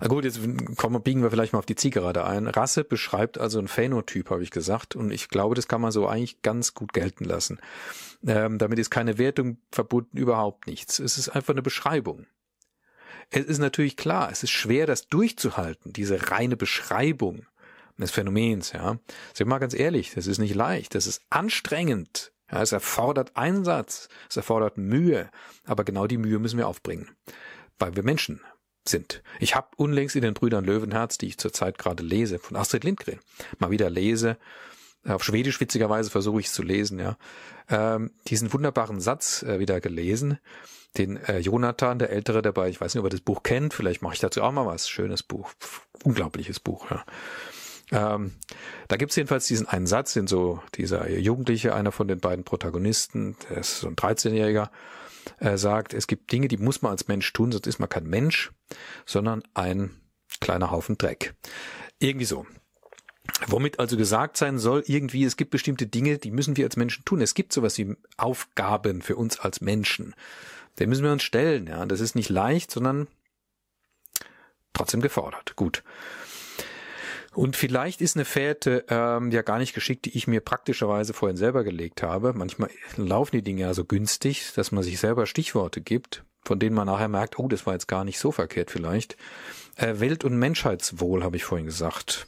Na 0.00 0.08
gut, 0.08 0.24
jetzt 0.24 0.40
kommen, 0.76 1.02
biegen 1.02 1.22
wir 1.22 1.30
vielleicht 1.30 1.52
mal 1.52 1.58
auf 1.58 1.66
die 1.66 1.76
Zielgerade 1.76 2.24
ein. 2.24 2.46
Rasse 2.46 2.84
beschreibt 2.84 3.38
also 3.38 3.58
ein 3.58 3.68
Phänotyp, 3.68 4.30
habe 4.30 4.42
ich 4.42 4.50
gesagt. 4.50 4.96
Und 4.96 5.10
ich 5.10 5.28
glaube, 5.28 5.54
das 5.54 5.68
kann 5.68 5.80
man 5.80 5.92
so 5.92 6.06
eigentlich 6.06 6.42
ganz 6.42 6.74
gut 6.74 6.92
gelten 6.92 7.24
lassen. 7.24 7.60
Ähm, 8.26 8.58
damit 8.58 8.78
ist 8.78 8.90
keine 8.90 9.18
Wertung 9.18 9.58
verbunden, 9.70 10.16
überhaupt 10.16 10.66
nichts. 10.66 10.98
Es 10.98 11.18
ist 11.18 11.28
einfach 11.28 11.54
eine 11.54 11.62
Beschreibung. 11.62 12.26
Es 13.30 13.44
ist 13.44 13.58
natürlich 13.58 13.96
klar, 13.96 14.30
es 14.30 14.42
ist 14.42 14.50
schwer, 14.50 14.86
das 14.86 15.08
durchzuhalten, 15.08 15.92
diese 15.92 16.30
reine 16.30 16.56
Beschreibung 16.56 17.46
des 17.96 18.10
Phänomens, 18.10 18.72
ja. 18.72 18.98
Sag 19.32 19.46
mal 19.46 19.58
ganz 19.58 19.74
ehrlich, 19.74 20.12
das 20.14 20.26
ist 20.26 20.38
nicht 20.38 20.54
leicht, 20.54 20.94
das 20.94 21.06
ist 21.06 21.22
anstrengend. 21.30 22.32
Ja, 22.50 22.60
es 22.62 22.72
erfordert 22.72 23.36
Einsatz, 23.36 24.08
es 24.28 24.36
erfordert 24.36 24.76
Mühe, 24.76 25.30
aber 25.64 25.84
genau 25.84 26.06
die 26.06 26.18
Mühe 26.18 26.38
müssen 26.38 26.58
wir 26.58 26.68
aufbringen, 26.68 27.10
weil 27.78 27.96
wir 27.96 28.02
Menschen 28.02 28.40
sind. 28.88 29.22
Ich 29.40 29.54
habe 29.54 29.68
unlängst 29.76 30.16
in 30.16 30.22
den 30.22 30.34
Brüdern 30.34 30.64
Löwenherz, 30.64 31.18
die 31.18 31.26
ich 31.26 31.38
zurzeit 31.38 31.78
gerade 31.78 32.02
lese, 32.02 32.38
von 32.38 32.56
Astrid 32.56 32.84
Lindgren, 32.84 33.18
mal 33.58 33.70
wieder 33.70 33.90
lese, 33.90 34.36
auf 35.06 35.22
Schwedisch 35.22 35.60
witzigerweise 35.60 36.10
versuche 36.10 36.40
ich 36.40 36.46
es 36.46 36.52
zu 36.52 36.62
lesen, 36.62 36.98
ja, 36.98 37.16
ähm, 37.68 38.10
diesen 38.28 38.52
wunderbaren 38.52 39.00
Satz 39.00 39.42
äh, 39.42 39.58
wieder 39.58 39.80
gelesen, 39.80 40.38
den 40.96 41.16
äh, 41.16 41.38
Jonathan, 41.38 41.98
der 41.98 42.10
Ältere 42.10 42.42
dabei, 42.42 42.68
ich 42.68 42.80
weiß 42.80 42.94
nicht, 42.94 43.00
ob 43.00 43.06
er 43.06 43.10
das 43.10 43.20
Buch 43.20 43.42
kennt, 43.42 43.74
vielleicht 43.74 44.02
mache 44.02 44.14
ich 44.14 44.20
dazu 44.20 44.42
auch 44.42 44.52
mal 44.52 44.66
was, 44.66 44.88
schönes 44.88 45.22
Buch, 45.22 45.50
unglaubliches 46.04 46.60
Buch, 46.60 46.90
ja. 46.90 47.04
Ähm, 47.92 48.32
da 48.88 48.96
gibt's 48.96 49.14
jedenfalls 49.14 49.46
diesen 49.46 49.68
einen 49.68 49.86
Satz, 49.86 50.14
den 50.14 50.26
so 50.26 50.62
dieser 50.74 51.08
Jugendliche, 51.10 51.74
einer 51.74 51.92
von 51.92 52.08
den 52.08 52.18
beiden 52.18 52.44
Protagonisten, 52.44 53.36
der 53.50 53.58
ist 53.58 53.80
so 53.80 53.88
ein 53.88 53.94
13-Jähriger, 53.94 54.70
äh, 55.38 55.58
sagt, 55.58 55.92
es 55.92 56.06
gibt 56.06 56.32
Dinge, 56.32 56.48
die 56.48 56.56
muss 56.56 56.80
man 56.80 56.92
als 56.92 57.08
Mensch 57.08 57.30
tun, 57.32 57.52
sonst 57.52 57.66
ist 57.66 57.78
man 57.78 57.88
kein 57.88 58.06
Mensch, 58.06 58.52
sondern 59.06 59.42
ein 59.54 59.90
kleiner 60.40 60.70
Haufen 60.70 60.98
Dreck. 60.98 61.34
Irgendwie 61.98 62.26
so. 62.26 62.46
Womit 63.46 63.80
also 63.80 63.96
gesagt 63.96 64.36
sein 64.36 64.58
soll, 64.58 64.84
irgendwie, 64.86 65.24
es 65.24 65.36
gibt 65.36 65.50
bestimmte 65.50 65.86
Dinge, 65.86 66.18
die 66.18 66.30
müssen 66.30 66.56
wir 66.56 66.66
als 66.66 66.76
Menschen 66.76 67.04
tun. 67.04 67.20
Es 67.20 67.34
gibt 67.34 67.52
sowas 67.52 67.78
wie 67.78 67.96
Aufgaben 68.16 69.02
für 69.02 69.16
uns 69.16 69.40
als 69.40 69.60
Menschen. 69.60 70.14
Den 70.78 70.88
müssen 70.88 71.04
wir 71.04 71.12
uns 71.12 71.22
stellen, 71.22 71.66
ja. 71.66 71.86
Das 71.86 72.00
ist 72.00 72.14
nicht 72.14 72.28
leicht, 72.28 72.70
sondern 72.70 73.08
trotzdem 74.72 75.00
gefordert. 75.00 75.56
Gut. 75.56 75.82
Und 77.32 77.56
vielleicht 77.56 78.00
ist 78.00 78.16
eine 78.16 78.24
Fährte 78.24 78.84
ähm, 78.88 79.30
ja 79.32 79.42
gar 79.42 79.58
nicht 79.58 79.74
geschickt, 79.74 80.04
die 80.04 80.16
ich 80.16 80.28
mir 80.28 80.40
praktischerweise 80.40 81.12
vorhin 81.12 81.36
selber 81.36 81.64
gelegt 81.64 82.02
habe. 82.02 82.32
Manchmal 82.32 82.70
laufen 82.96 83.36
die 83.36 83.42
Dinge 83.42 83.62
ja 83.62 83.74
so 83.74 83.84
günstig, 83.84 84.52
dass 84.54 84.70
man 84.70 84.84
sich 84.84 85.00
selber 85.00 85.26
Stichworte 85.26 85.80
gibt, 85.80 86.24
von 86.44 86.58
denen 86.58 86.76
man 86.76 86.86
nachher 86.86 87.08
merkt, 87.08 87.38
oh, 87.38 87.48
das 87.48 87.66
war 87.66 87.72
jetzt 87.72 87.88
gar 87.88 88.04
nicht 88.04 88.18
so 88.18 88.32
verkehrt 88.32 88.70
vielleicht. 88.70 89.16
Äh, 89.76 90.00
Welt- 90.00 90.24
und 90.24 90.38
Menschheitswohl 90.38 91.24
habe 91.24 91.36
ich 91.36 91.44
vorhin 91.44 91.66
gesagt. 91.66 92.26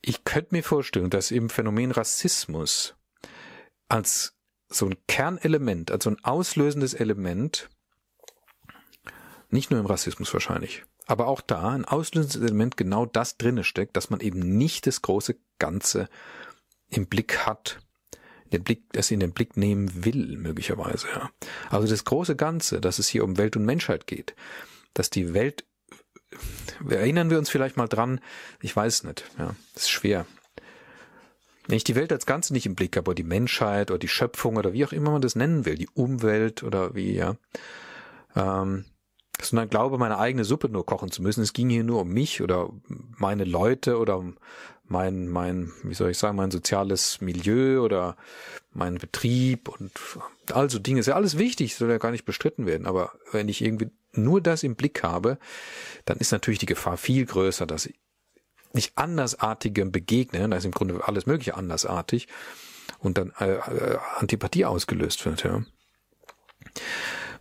Ich 0.00 0.24
könnte 0.24 0.54
mir 0.54 0.62
vorstellen, 0.62 1.10
dass 1.10 1.30
im 1.30 1.50
Phänomen 1.50 1.90
Rassismus 1.90 2.94
als 3.88 4.34
so 4.68 4.86
ein 4.86 4.96
Kernelement, 5.06 5.90
als 5.90 6.04
so 6.04 6.10
ein 6.10 6.22
auslösendes 6.24 6.94
Element, 6.94 7.68
nicht 9.50 9.70
nur 9.70 9.80
im 9.80 9.86
Rassismus 9.86 10.32
wahrscheinlich, 10.32 10.84
aber 11.06 11.26
auch 11.26 11.40
da 11.40 11.70
ein 11.70 11.86
auslösendes 11.86 12.40
Element 12.42 12.76
genau 12.76 13.06
das 13.06 13.38
drinne 13.38 13.64
steckt, 13.64 13.96
dass 13.96 14.10
man 14.10 14.20
eben 14.20 14.40
nicht 14.58 14.86
das 14.86 15.00
große 15.00 15.36
Ganze 15.58 16.08
im 16.90 17.06
Blick 17.06 17.46
hat, 17.46 17.80
den 18.50 18.64
Blick, 18.64 18.84
das 18.92 19.10
in 19.10 19.20
den 19.20 19.32
Blick 19.32 19.56
nehmen 19.56 20.04
will, 20.04 20.36
möglicherweise, 20.36 21.06
ja. 21.14 21.30
Also 21.70 21.86
das 21.88 22.04
große 22.04 22.36
Ganze, 22.36 22.80
dass 22.80 22.98
es 22.98 23.08
hier 23.08 23.24
um 23.24 23.38
Welt 23.38 23.56
und 23.56 23.64
Menschheit 23.64 24.06
geht, 24.06 24.34
dass 24.94 25.10
die 25.10 25.34
Welt, 25.34 25.64
erinnern 26.88 27.30
wir 27.30 27.38
uns 27.38 27.50
vielleicht 27.50 27.76
mal 27.76 27.88
dran, 27.88 28.20
ich 28.60 28.74
weiß 28.74 29.04
nicht, 29.04 29.24
ja, 29.38 29.54
ist 29.74 29.90
schwer. 29.90 30.26
Wenn 31.66 31.76
ich 31.76 31.84
die 31.84 31.96
Welt 31.96 32.12
als 32.12 32.24
Ganze 32.24 32.54
nicht 32.54 32.64
im 32.64 32.74
Blick 32.74 32.96
habe, 32.96 33.10
oder 33.10 33.14
die 33.14 33.24
Menschheit 33.24 33.90
oder 33.90 33.98
die 33.98 34.08
Schöpfung 34.08 34.56
oder 34.56 34.72
wie 34.72 34.86
auch 34.86 34.92
immer 34.92 35.10
man 35.10 35.20
das 35.20 35.36
nennen 35.36 35.66
will, 35.66 35.74
die 35.74 35.88
Umwelt 35.88 36.62
oder 36.62 36.94
wie, 36.94 37.14
ja, 37.14 37.36
ähm, 38.34 38.86
sondern 39.40 39.68
glaube, 39.68 39.98
meine 39.98 40.18
eigene 40.18 40.44
Suppe 40.44 40.68
nur 40.68 40.86
kochen 40.86 41.10
zu 41.10 41.22
müssen. 41.22 41.42
Es 41.42 41.52
ging 41.52 41.70
hier 41.70 41.84
nur 41.84 42.00
um 42.00 42.08
mich 42.08 42.42
oder 42.42 42.70
meine 43.18 43.44
Leute 43.44 43.98
oder 43.98 44.24
mein, 44.88 45.28
mein, 45.28 45.72
wie 45.82 45.94
soll 45.94 46.10
ich 46.10 46.18
sagen, 46.18 46.36
mein 46.36 46.50
soziales 46.50 47.20
Milieu 47.20 47.82
oder 47.82 48.16
mein 48.72 48.96
Betrieb 48.96 49.68
und 49.68 49.92
also 50.52 50.78
Dinge. 50.78 51.00
Ist 51.00 51.06
ja 51.06 51.14
alles 51.14 51.38
wichtig, 51.38 51.74
soll 51.74 51.90
ja 51.90 51.98
gar 51.98 52.10
nicht 52.10 52.24
bestritten 52.24 52.66
werden. 52.66 52.86
Aber 52.86 53.12
wenn 53.32 53.48
ich 53.48 53.62
irgendwie 53.62 53.90
nur 54.12 54.40
das 54.40 54.62
im 54.62 54.76
Blick 54.76 55.02
habe, 55.02 55.38
dann 56.04 56.18
ist 56.18 56.32
natürlich 56.32 56.58
die 56.58 56.66
Gefahr 56.66 56.96
viel 56.96 57.26
größer, 57.26 57.66
dass 57.66 57.88
ich 58.72 58.92
andersartigem 58.96 59.92
begegne. 59.92 60.48
Da 60.48 60.56
ist 60.56 60.64
im 60.64 60.72
Grunde 60.72 61.06
alles 61.06 61.26
Mögliche 61.26 61.54
andersartig 61.54 62.28
und 62.98 63.18
dann 63.18 63.32
äh, 63.38 63.54
äh, 63.54 63.98
Antipathie 64.16 64.64
ausgelöst 64.64 65.24
wird. 65.24 65.44
Ja. 65.44 65.62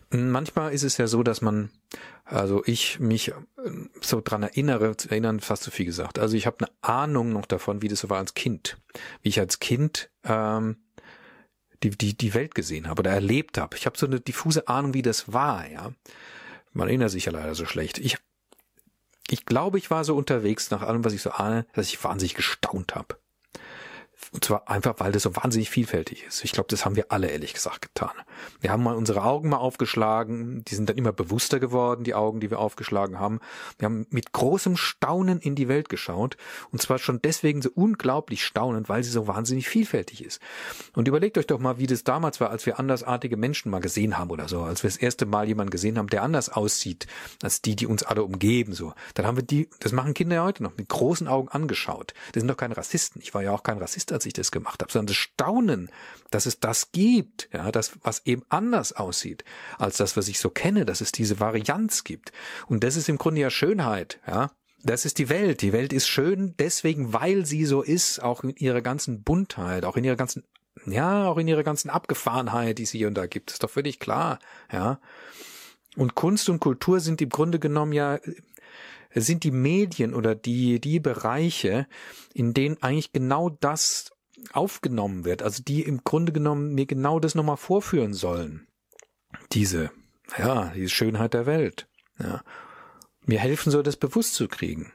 Manchmal 0.10 0.74
ist 0.74 0.84
es 0.84 0.98
ja 0.98 1.08
so, 1.08 1.22
dass 1.22 1.42
man, 1.42 1.70
also 2.24 2.64
ich 2.66 3.00
mich 3.00 3.30
äh, 3.30 3.34
so 4.02 4.22
dran 4.24 4.44
erinnere, 4.44 4.96
zu 4.96 5.10
erinnern 5.10 5.42
fast 5.42 5.64
zu 5.64 5.72
viel 5.72 5.86
gesagt. 5.86 6.18
Also 6.18 6.38
ich 6.38 6.46
habe 6.46 6.66
eine 6.66 6.72
Ahnung 6.82 7.34
noch 7.34 7.46
davon, 7.46 7.82
wie 7.82 7.90
das 7.90 8.00
so 8.00 8.10
war 8.10 8.18
als 8.18 8.34
Kind, 8.34 8.78
wie 9.22 9.30
ich 9.30 9.40
als 9.40 9.60
Kind 9.60 10.10
ähm, 10.24 10.78
die 11.84 11.92
die 11.92 12.18
die 12.18 12.34
Welt 12.34 12.56
gesehen 12.56 12.88
habe 12.88 13.02
oder 13.02 13.12
erlebt 13.12 13.58
habe. 13.58 13.76
Ich 13.76 13.86
habe 13.86 13.98
so 13.98 14.06
eine 14.06 14.20
diffuse 14.20 14.68
Ahnung, 14.68 14.94
wie 14.94 15.02
das 15.02 15.32
war. 15.34 15.70
Ja, 15.70 15.92
man 16.74 16.88
erinnert 16.88 17.12
sich 17.12 17.26
ja 17.26 17.32
leider 17.32 17.54
so 17.54 17.66
schlecht. 17.66 18.00
Ich 18.00 18.18
ich 19.30 19.46
glaube, 19.46 19.78
ich 19.78 19.92
war 19.92 20.06
so 20.06 20.16
unterwegs 20.16 20.72
nach 20.72 20.82
allem, 20.82 21.04
was 21.04 21.14
ich 21.14 21.22
so 21.22 21.32
ahne, 21.32 21.66
dass 21.74 21.88
ich 21.88 22.02
wahnsinnig 22.02 22.34
gestaunt 22.34 22.96
habe. 22.96 23.18
Und 24.34 24.44
zwar 24.44 24.70
einfach, 24.70 24.96
weil 24.98 25.12
das 25.14 25.24
so 25.24 25.36
wahnsinnig 25.36 25.70
vielfältig 25.70 26.26
ist. 26.26 26.44
Ich 26.44 26.52
glaube, 26.52 26.68
das 26.70 26.84
haben 26.84 26.96
wir 26.98 27.12
alle 27.12 27.30
ehrlich 27.30 27.54
gesagt 27.54 27.82
getan. 27.82 28.12
Wir 28.60 28.72
haben 28.72 28.84
mal 28.84 28.96
unsere 28.96 29.24
Augen 29.24 29.50
mal 29.50 29.58
aufgeschlagen, 29.58 30.66
die 30.66 30.76
sind 30.76 30.90
dann 30.90 30.98
immer 30.98 31.14
bewusster 31.14 31.60
geworden, 31.60 32.04
die 32.04 32.14
Augen, 32.14 32.42
die 32.42 32.52
wir 32.52 32.60
aufgeschlagen 32.60 33.20
haben. 33.20 33.40
Wir 33.80 33.86
haben 33.86 34.06
mit 34.10 34.34
großem 34.34 34.76
Staunen 34.76 35.40
in 35.40 35.56
die 35.56 35.70
Welt 35.70 35.88
geschaut 35.88 36.36
und 36.72 36.82
zwar 36.82 37.00
schon 37.00 37.22
deswegen 37.22 37.62
so 37.62 37.70
unglaublich 37.74 38.46
staunend, 38.46 38.90
weil 38.90 39.04
sie 39.04 39.12
so 39.12 39.28
wahnsinnig 39.28 39.70
vielfältig 39.70 40.24
ist. 40.24 40.42
Und 40.94 41.08
überlegt 41.08 41.38
euch 41.38 41.48
doch 41.48 41.60
mal, 41.60 41.80
wie 41.80 41.88
das 41.88 42.04
damals 42.04 42.42
war, 42.42 42.50
als 42.50 42.66
wir 42.66 42.80
andersartige 42.80 43.38
Menschen 43.38 43.72
mal 43.72 43.80
gesehen 43.80 44.18
haben 44.18 44.30
oder 44.30 44.50
so, 44.50 44.62
als 44.62 44.84
wir 44.84 44.90
das 44.90 44.98
erste 44.98 45.26
Mal 45.26 45.48
jemanden 45.48 45.72
gesehen 45.72 45.98
haben, 45.98 46.08
der 46.08 46.24
anders 46.24 46.50
aussieht 46.50 47.08
als 47.42 47.62
die, 47.62 47.76
die 47.76 47.88
uns 47.88 48.04
alle 48.04 48.24
umgeben, 48.24 48.74
so. 48.74 48.94
Dann 49.14 49.26
haben 49.26 49.38
wir 49.38 49.44
die, 49.44 49.70
das 49.80 49.94
machen 49.94 50.14
Kinder 50.14 50.36
ja 50.36 50.44
heute 50.44 50.64
noch, 50.64 50.76
mit 50.76 50.90
großen 50.90 51.28
Augen 51.28 51.48
angeschaut. 51.48 52.14
Das 52.34 52.42
sind 52.42 52.50
doch 52.50 52.58
keine 52.58 52.76
Rassisten. 52.76 53.22
Ich 53.22 53.34
war 53.34 53.42
ja 53.42 53.52
auch 53.52 53.64
kein 53.64 53.78
Rassist 53.78 54.12
als 54.18 54.26
ich 54.26 54.34
das 54.34 54.52
gemacht 54.52 54.82
habe, 54.82 54.92
sondern 54.92 55.08
das 55.08 55.16
Staunen, 55.16 55.90
dass 56.32 56.46
es 56.46 56.60
das 56.60 56.92
gibt, 56.92 57.50
ja, 57.54 57.72
das, 57.72 57.94
was 58.02 58.26
eben 58.26 58.44
anders 58.50 58.94
aussieht 58.94 59.44
als 59.78 59.98
das, 59.98 60.18
was 60.18 60.28
ich 60.28 60.40
so 60.40 60.50
kenne, 60.50 60.86
dass 60.86 61.02
es 61.02 61.12
diese 61.12 61.40
Varianz 61.40 62.04
gibt. 62.04 62.32
Und 62.68 62.84
das 62.84 62.96
ist 62.96 63.10
im 63.10 63.18
Grunde 63.18 63.42
ja 63.42 63.50
Schönheit, 63.50 64.20
ja. 64.28 64.52
Das 64.84 65.06
ist 65.06 65.18
die 65.18 65.30
Welt. 65.30 65.62
Die 65.62 65.74
Welt 65.74 65.92
ist 65.92 66.08
schön 66.08 66.54
deswegen, 66.60 67.12
weil 67.12 67.46
sie 67.46 67.66
so 67.66 67.82
ist, 67.82 68.22
auch 68.22 68.44
in 68.44 68.56
ihrer 68.58 68.82
ganzen 68.82 69.24
Buntheit, 69.24 69.86
auch 69.86 69.98
in 69.98 70.04
ihrer 70.04 70.16
ganzen, 70.16 70.44
ja, 70.86 71.28
auch 71.28 71.38
in 71.38 71.48
ihrer 71.48 71.64
ganzen 71.64 71.90
Abgefahrenheit, 71.90 72.78
die 72.78 72.86
sie 72.86 73.00
hier 73.00 73.08
und 73.08 73.16
da 73.16 73.26
gibt. 73.26 73.52
Ist 73.52 73.64
doch 73.64 73.70
völlig 73.70 74.00
klar, 74.00 74.40
ja. 74.72 75.00
Und 75.96 76.14
Kunst 76.14 76.48
und 76.50 76.60
Kultur 76.60 77.00
sind 77.00 77.22
im 77.22 77.30
Grunde 77.30 77.60
genommen 77.60 77.92
ja 77.92 78.20
sind 79.22 79.44
die 79.44 79.52
Medien 79.52 80.14
oder 80.14 80.36
die, 80.36 80.80
die 80.80 81.00
Bereiche, 81.00 81.88
in 82.34 82.54
denen 82.54 82.82
eigentlich 82.82 83.12
genau 83.12 83.50
das 83.50 84.12
aufgenommen 84.54 85.26
wird, 85.26 85.42
also 85.42 85.64
die 85.64 85.82
im 85.82 86.04
Grunde 86.04 86.32
genommen 86.32 86.74
mir 86.74 86.86
genau 86.86 87.20
das 87.20 87.36
nochmal 87.36 87.58
vorführen 87.58 88.14
sollen. 88.14 88.68
Diese, 89.52 89.92
ja, 90.38 90.72
diese 90.76 90.90
Schönheit 90.90 91.34
der 91.34 91.46
Welt. 91.46 91.88
Ja. 92.20 92.44
Mir 93.26 93.40
helfen 93.40 93.72
soll, 93.72 93.84
das 93.84 93.98
bewusst 93.98 94.36
zu 94.36 94.48
kriegen. 94.48 94.94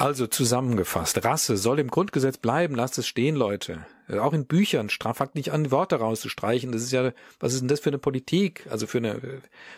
Also 0.00 0.26
zusammengefasst, 0.26 1.22
Rasse 1.26 1.58
soll 1.58 1.78
im 1.78 1.88
Grundgesetz 1.88 2.38
bleiben, 2.38 2.74
lasst 2.74 2.96
es 2.96 3.06
stehen, 3.06 3.36
Leute. 3.36 3.84
Äh, 4.08 4.18
auch 4.18 4.32
in 4.32 4.46
Büchern, 4.46 4.88
fangt 4.88 5.34
nicht 5.34 5.52
an, 5.52 5.70
Worte 5.70 5.96
rauszustreichen. 5.96 6.72
Das 6.72 6.80
ist 6.80 6.90
ja, 6.90 7.12
was 7.38 7.52
ist 7.52 7.60
denn 7.60 7.68
das 7.68 7.80
für 7.80 7.90
eine 7.90 7.98
Politik? 7.98 8.66
Also 8.70 8.86
für 8.86 8.96
eine, 8.96 9.20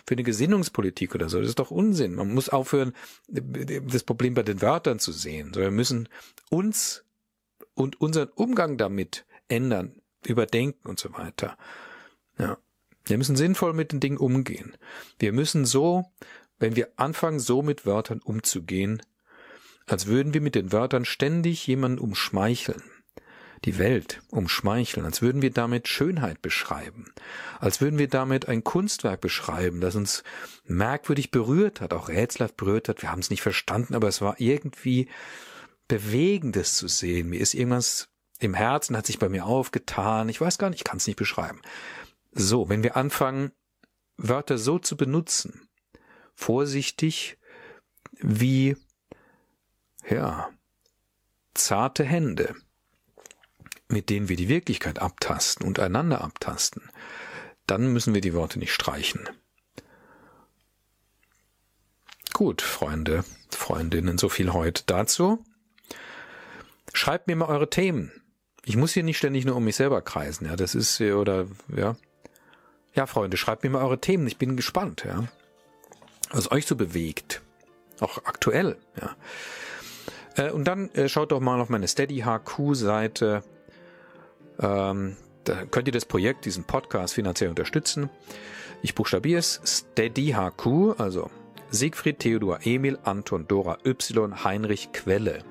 für 0.06 0.12
eine 0.12 0.22
Gesinnungspolitik 0.22 1.16
oder 1.16 1.28
so. 1.28 1.40
Das 1.40 1.48
ist 1.48 1.58
doch 1.58 1.72
Unsinn. 1.72 2.14
Man 2.14 2.32
muss 2.32 2.50
aufhören, 2.50 2.92
das 3.26 4.04
Problem 4.04 4.34
bei 4.34 4.44
den 4.44 4.62
Wörtern 4.62 5.00
zu 5.00 5.10
sehen. 5.10 5.56
wir 5.56 5.72
müssen 5.72 6.08
uns 6.50 7.04
und 7.74 8.00
unseren 8.00 8.28
Umgang 8.28 8.76
damit 8.76 9.24
ändern, 9.48 10.00
überdenken 10.24 10.88
und 10.88 11.00
so 11.00 11.12
weiter. 11.14 11.58
Ja. 12.38 12.58
Wir 13.06 13.18
müssen 13.18 13.34
sinnvoll 13.34 13.72
mit 13.72 13.90
den 13.90 13.98
Dingen 13.98 14.18
umgehen. 14.18 14.76
Wir 15.18 15.32
müssen 15.32 15.64
so, 15.64 16.12
wenn 16.60 16.76
wir 16.76 16.90
anfangen, 16.94 17.40
so 17.40 17.60
mit 17.60 17.86
Wörtern 17.86 18.20
umzugehen, 18.22 19.02
als 19.92 20.06
würden 20.06 20.32
wir 20.32 20.40
mit 20.40 20.54
den 20.54 20.72
Wörtern 20.72 21.04
ständig 21.04 21.66
jemanden 21.66 21.98
umschmeicheln, 21.98 22.82
die 23.64 23.78
Welt 23.78 24.22
umschmeicheln, 24.30 25.04
als 25.04 25.20
würden 25.20 25.42
wir 25.42 25.50
damit 25.50 25.86
Schönheit 25.86 26.40
beschreiben, 26.40 27.12
als 27.60 27.80
würden 27.82 27.98
wir 27.98 28.08
damit 28.08 28.48
ein 28.48 28.64
Kunstwerk 28.64 29.20
beschreiben, 29.20 29.80
das 29.82 29.94
uns 29.94 30.24
merkwürdig 30.64 31.30
berührt 31.30 31.82
hat, 31.82 31.92
auch 31.92 32.08
rätselhaft 32.08 32.56
berührt 32.56 32.88
hat. 32.88 33.02
Wir 33.02 33.12
haben 33.12 33.20
es 33.20 33.30
nicht 33.30 33.42
verstanden, 33.42 33.94
aber 33.94 34.08
es 34.08 34.22
war 34.22 34.40
irgendwie 34.40 35.08
Bewegendes 35.88 36.74
zu 36.74 36.88
sehen. 36.88 37.28
Mir 37.28 37.40
ist 37.40 37.52
irgendwas 37.52 38.08
im 38.40 38.54
Herzen, 38.54 38.96
hat 38.96 39.06
sich 39.06 39.18
bei 39.18 39.28
mir 39.28 39.44
aufgetan. 39.44 40.30
Ich 40.30 40.40
weiß 40.40 40.56
gar 40.56 40.70
nicht, 40.70 40.80
ich 40.80 40.84
kann 40.84 40.96
es 40.96 41.06
nicht 41.06 41.18
beschreiben. 41.18 41.60
So, 42.32 42.70
wenn 42.70 42.82
wir 42.82 42.96
anfangen, 42.96 43.52
Wörter 44.16 44.56
so 44.56 44.78
zu 44.78 44.96
benutzen, 44.96 45.68
vorsichtig 46.34 47.36
wie, 48.18 48.76
ja, 50.08 50.50
zarte 51.54 52.04
Hände, 52.04 52.54
mit 53.88 54.10
denen 54.10 54.28
wir 54.28 54.36
die 54.36 54.48
Wirklichkeit 54.48 54.98
abtasten 54.98 55.66
und 55.66 55.78
einander 55.78 56.22
abtasten, 56.22 56.90
dann 57.66 57.92
müssen 57.92 58.14
wir 58.14 58.20
die 58.20 58.34
Worte 58.34 58.58
nicht 58.58 58.72
streichen. 58.72 59.28
Gut, 62.32 62.62
Freunde, 62.62 63.24
Freundinnen, 63.50 64.18
so 64.18 64.28
viel 64.28 64.52
heute 64.52 64.82
dazu. 64.86 65.44
Schreibt 66.94 67.26
mir 67.26 67.36
mal 67.36 67.48
eure 67.48 67.70
Themen. 67.70 68.10
Ich 68.64 68.76
muss 68.76 68.92
hier 68.92 69.02
nicht 69.02 69.18
ständig 69.18 69.44
nur 69.44 69.56
um 69.56 69.64
mich 69.64 69.76
selber 69.76 70.02
kreisen, 70.02 70.46
ja, 70.46 70.56
das 70.56 70.74
ist, 70.74 71.00
oder, 71.00 71.46
ja. 71.74 71.96
Ja, 72.94 73.06
Freunde, 73.06 73.36
schreibt 73.36 73.64
mir 73.64 73.70
mal 73.70 73.82
eure 73.82 74.00
Themen, 74.00 74.26
ich 74.26 74.38
bin 74.38 74.56
gespannt, 74.56 75.04
ja. 75.04 75.28
Was 76.30 76.50
euch 76.50 76.66
so 76.66 76.76
bewegt. 76.76 77.42
Auch 78.00 78.18
aktuell, 78.24 78.76
ja. 79.00 79.14
Äh, 80.36 80.50
und 80.50 80.64
dann 80.64 80.90
äh, 80.90 81.08
schaut 81.08 81.32
doch 81.32 81.40
mal 81.40 81.60
auf 81.60 81.68
meine 81.68 81.88
Steady 81.88 82.24
HQ 82.24 82.74
Seite. 82.74 83.42
Ähm, 84.60 85.16
da 85.44 85.64
könnt 85.66 85.88
ihr 85.88 85.92
das 85.92 86.04
Projekt, 86.04 86.44
diesen 86.44 86.64
Podcast 86.64 87.14
finanziell 87.14 87.50
unterstützen. 87.50 88.10
Ich 88.82 88.94
buchstabiere 88.94 89.38
es 89.38 89.60
Steady 89.64 90.34
HQ, 90.34 90.98
also 90.98 91.30
Siegfried 91.70 92.18
Theodor 92.18 92.60
Emil 92.64 92.98
Anton 93.04 93.46
Dora 93.48 93.78
Y 93.84 94.44
Heinrich 94.44 94.92
Quelle.com 94.92 95.42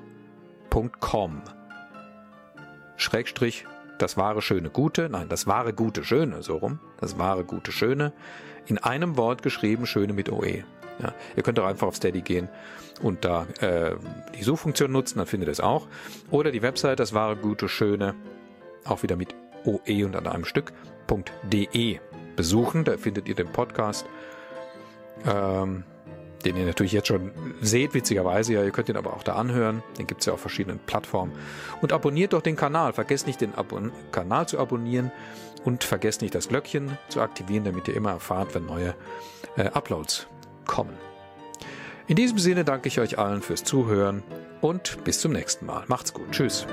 Schrägstrich 2.96 3.66
das 3.98 4.16
wahre 4.16 4.42
schöne 4.42 4.70
gute, 4.70 5.08
nein, 5.08 5.28
das 5.28 5.46
wahre 5.46 5.72
gute 5.72 6.04
schöne, 6.04 6.42
so 6.42 6.56
rum, 6.56 6.80
das 6.98 7.18
wahre 7.18 7.44
gute 7.44 7.72
schöne, 7.72 8.12
in 8.66 8.78
einem 8.78 9.16
Wort 9.16 9.42
geschrieben, 9.42 9.86
schöne 9.86 10.12
mit 10.12 10.30
OE. 10.30 10.64
Ja, 11.00 11.14
ihr 11.36 11.42
könnt 11.42 11.58
auch 11.58 11.66
einfach 11.66 11.86
auf 11.86 11.96
Steady 11.96 12.20
gehen 12.20 12.48
und 13.02 13.24
da 13.24 13.46
äh, 13.60 13.96
die 14.38 14.42
Suchfunktion 14.42 14.92
nutzen, 14.92 15.18
dann 15.18 15.26
findet 15.26 15.48
ihr 15.48 15.52
es 15.52 15.60
auch. 15.60 15.86
Oder 16.30 16.50
die 16.50 16.62
Website, 16.62 17.00
das 17.00 17.12
wahre 17.12 17.36
gute 17.36 17.68
schöne, 17.68 18.14
auch 18.84 19.02
wieder 19.02 19.16
mit 19.16 19.34
OE 19.64 20.04
und 20.04 20.16
an 20.16 20.26
einem 20.26 20.44
Stück.de 20.44 21.98
besuchen. 22.36 22.84
Da 22.84 22.96
findet 22.96 23.28
ihr 23.28 23.34
den 23.34 23.48
Podcast. 23.48 24.06
Ähm, 25.26 25.84
den 26.44 26.56
ihr 26.56 26.66
natürlich 26.66 26.92
jetzt 26.92 27.06
schon 27.06 27.30
seht, 27.60 27.94
witzigerweise. 27.94 28.54
Ja, 28.54 28.64
ihr 28.64 28.72
könnt 28.72 28.88
ihn 28.88 28.96
aber 28.96 29.14
auch 29.14 29.22
da 29.22 29.34
anhören. 29.34 29.82
Den 29.98 30.08
gibt 30.08 30.22
es 30.22 30.26
ja 30.26 30.32
auf 30.32 30.40
verschiedenen 30.40 30.80
Plattformen. 30.80 31.32
Und 31.80 31.92
abonniert 31.92 32.32
doch 32.32 32.42
den 32.42 32.56
Kanal. 32.56 32.92
Vergesst 32.92 33.28
nicht, 33.28 33.40
den 33.40 33.54
Abon 33.54 33.92
Kanal 34.10 34.48
zu 34.48 34.58
abonnieren 34.58 35.12
und 35.64 35.84
vergesst 35.84 36.22
nicht, 36.22 36.34
das 36.34 36.48
Glöckchen 36.48 36.98
zu 37.08 37.20
aktivieren, 37.20 37.64
damit 37.64 37.86
ihr 37.86 37.94
immer 37.94 38.10
erfahrt, 38.10 38.54
wenn 38.54 38.66
neue 38.66 38.94
äh, 39.56 39.68
Uploads 39.68 40.26
kommen. 40.66 40.96
In 42.06 42.16
diesem 42.16 42.38
Sinne 42.38 42.64
danke 42.64 42.88
ich 42.88 43.00
euch 43.00 43.18
allen 43.18 43.42
fürs 43.42 43.64
Zuhören 43.64 44.22
und 44.60 45.02
bis 45.04 45.20
zum 45.20 45.32
nächsten 45.32 45.66
Mal. 45.66 45.84
Macht's 45.86 46.12
gut. 46.12 46.30
Tschüss. 46.30 46.66